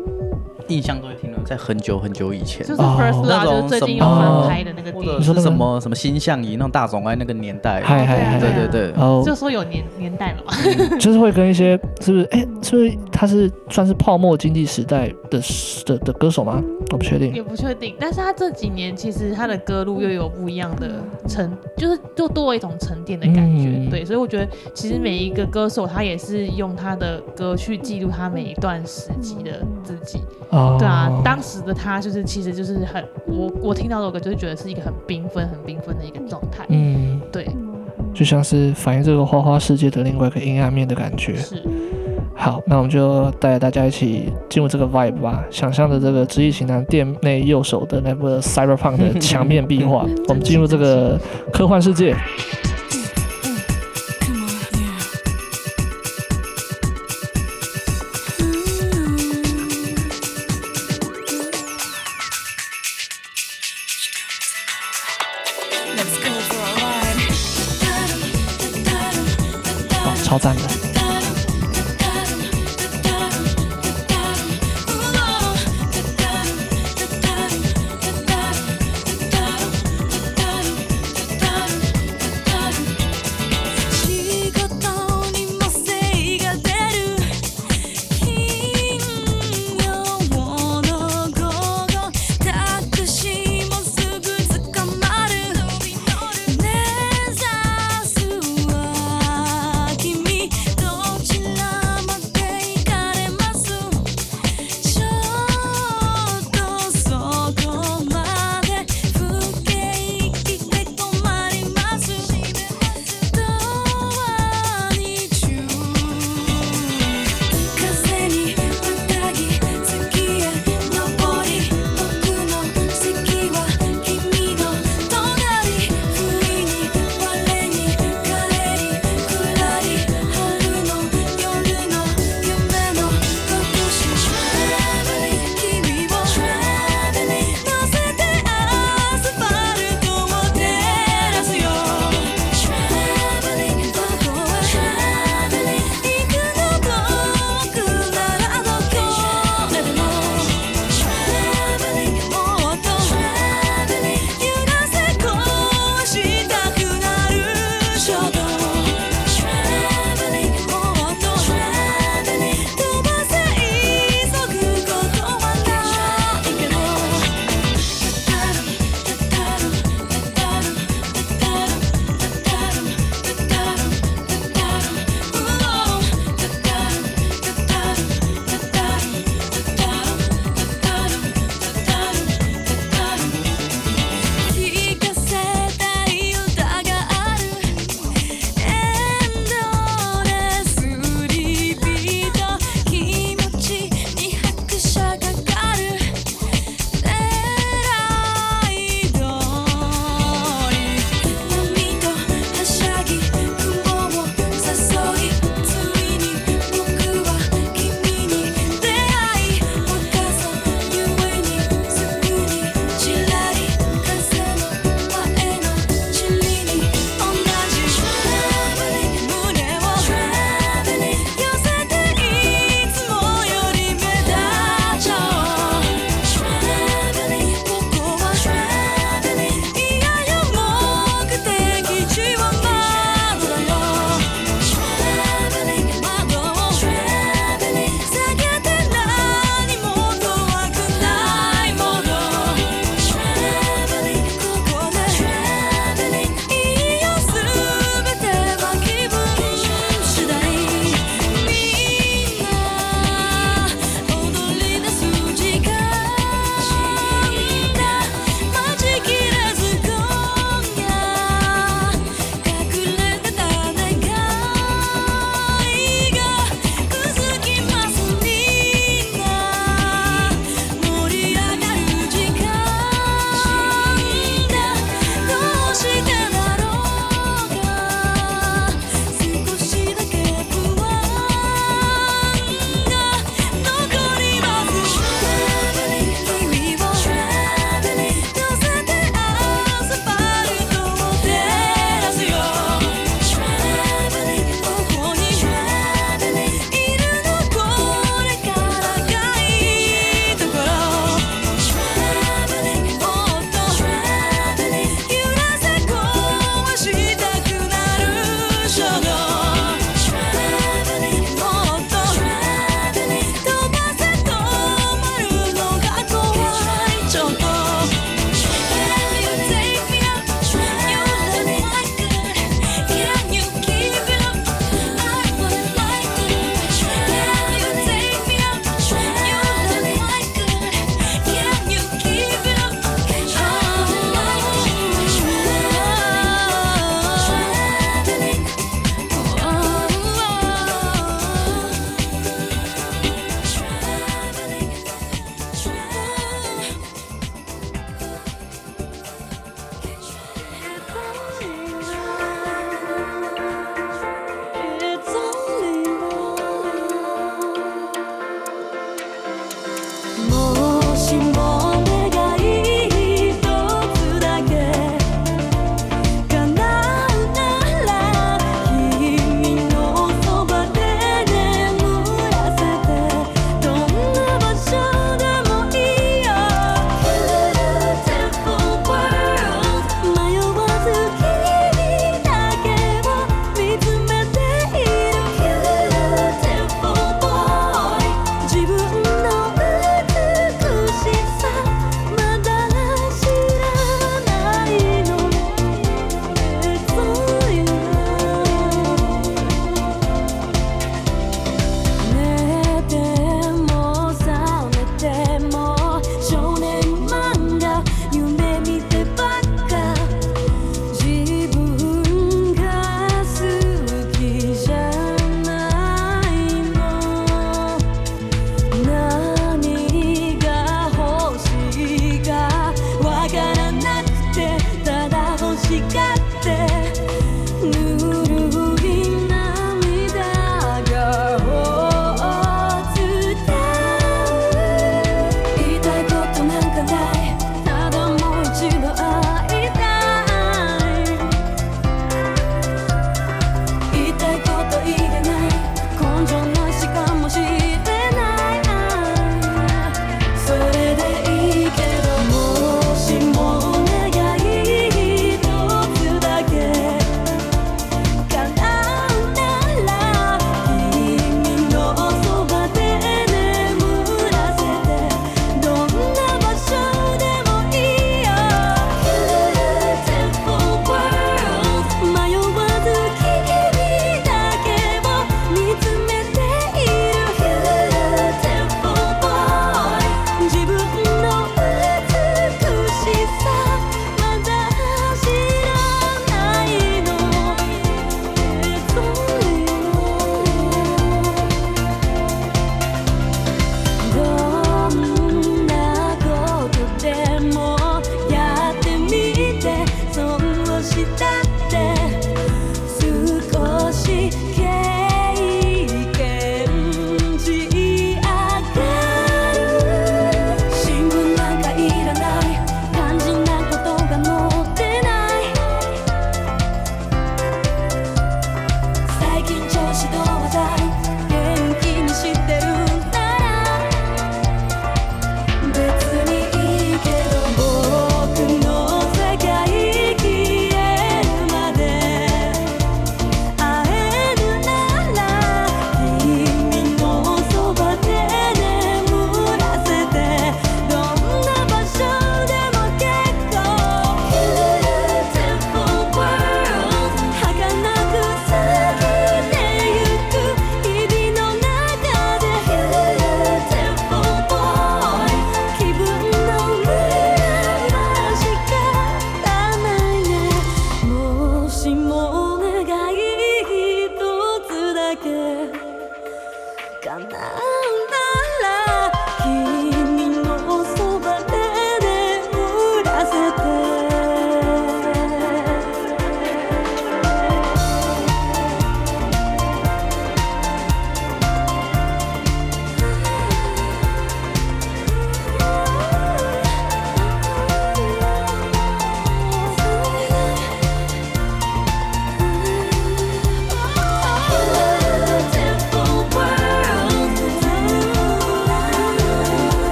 [0.68, 10.52] 印象都挺在很久很久以前，就是 First 那 Love，就是最近又翻拍的那个电影，或者是什么什么星象仪那种大总爱那个年代，嗨嗨嗨，对对对，哦，就说有年年代了嘛，
[10.98, 12.24] 就是会跟一些是不是？
[12.30, 15.40] 哎，是不是他是算是泡沫经济时代的
[15.86, 16.62] 的的歌手吗？
[16.90, 17.94] 我不确定，也不确定。
[17.98, 20.90] 但是他这几年其实他的歌路又有不一样的
[21.28, 23.68] 沉，就是就多了一种沉淀的感觉。
[23.68, 30.20] 嗯对，所以我觉得其实每一个歌手他也是用他的歌去记录他每一段时期的自己。
[30.50, 36.66] 哦，对啊，当时的他就是其实就是很我我听到这首歌就是觉得是一个很缤纷、很缤纷的一个状态。
[36.68, 37.46] 嗯，对，
[38.12, 41.36] 就像是反映这个花花世界的另外一个阴暗面的感觉。
[41.36, 41.62] 是。
[42.34, 51.16] 好，那我们就带大家一起进入这个 vibe 吧，想象着这个知易行难店内右手的那个 cyberpunk 的 墙面壁画，我们进入这个
[51.52, 52.16] 科幻世界。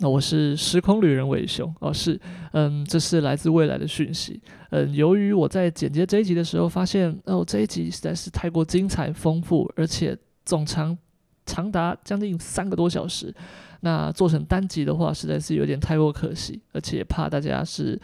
[0.00, 2.18] 那我是时空旅人伟雄哦，是，
[2.52, 4.40] 嗯，这是来自未来的讯息，
[4.70, 10.96] 嗯，由于我在剪接这一集的时候发现，哦，这一集实在是太过精彩丰富，而且总长
[11.44, 13.34] 长达将近三个多小时，
[13.80, 18.00] 那做成单集的话，实在是有点太过可惜，而且怕大家是。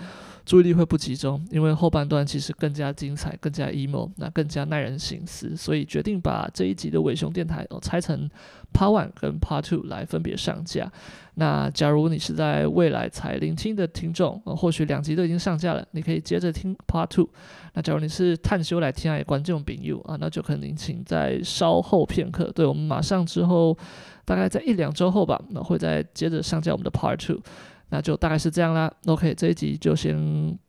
[0.46, 8.30] 注意力会不集中，因为后半段其实更加精彩，更加 emo，那更加耐人寻思，所以决定把这一集的伟雄电台哦拆成
[8.72, 10.90] Part One 跟 Part Two 来分别上架。
[11.34, 17.28] 那假如你是在未来才聆听的听众，呃，或许两集都已经上架了，你可以接着听 Part Two。
[17.74, 23.76] 那假如你是探修来听爱观众朋友啊，那就可能请在稍后片刻，对，我们马上之后
[24.24, 27.40] 大概在一两周后吧，那会再接着上架我们的 Part Two。
[27.88, 28.92] 那就大概是这样啦。
[29.06, 30.16] OK，这一集就先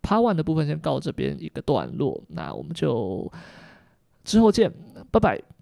[0.02, 2.22] Part One 的部分先告这边一个段落。
[2.30, 3.32] 那我们就
[4.24, 4.72] 之后见，
[5.12, 5.57] 拜拜。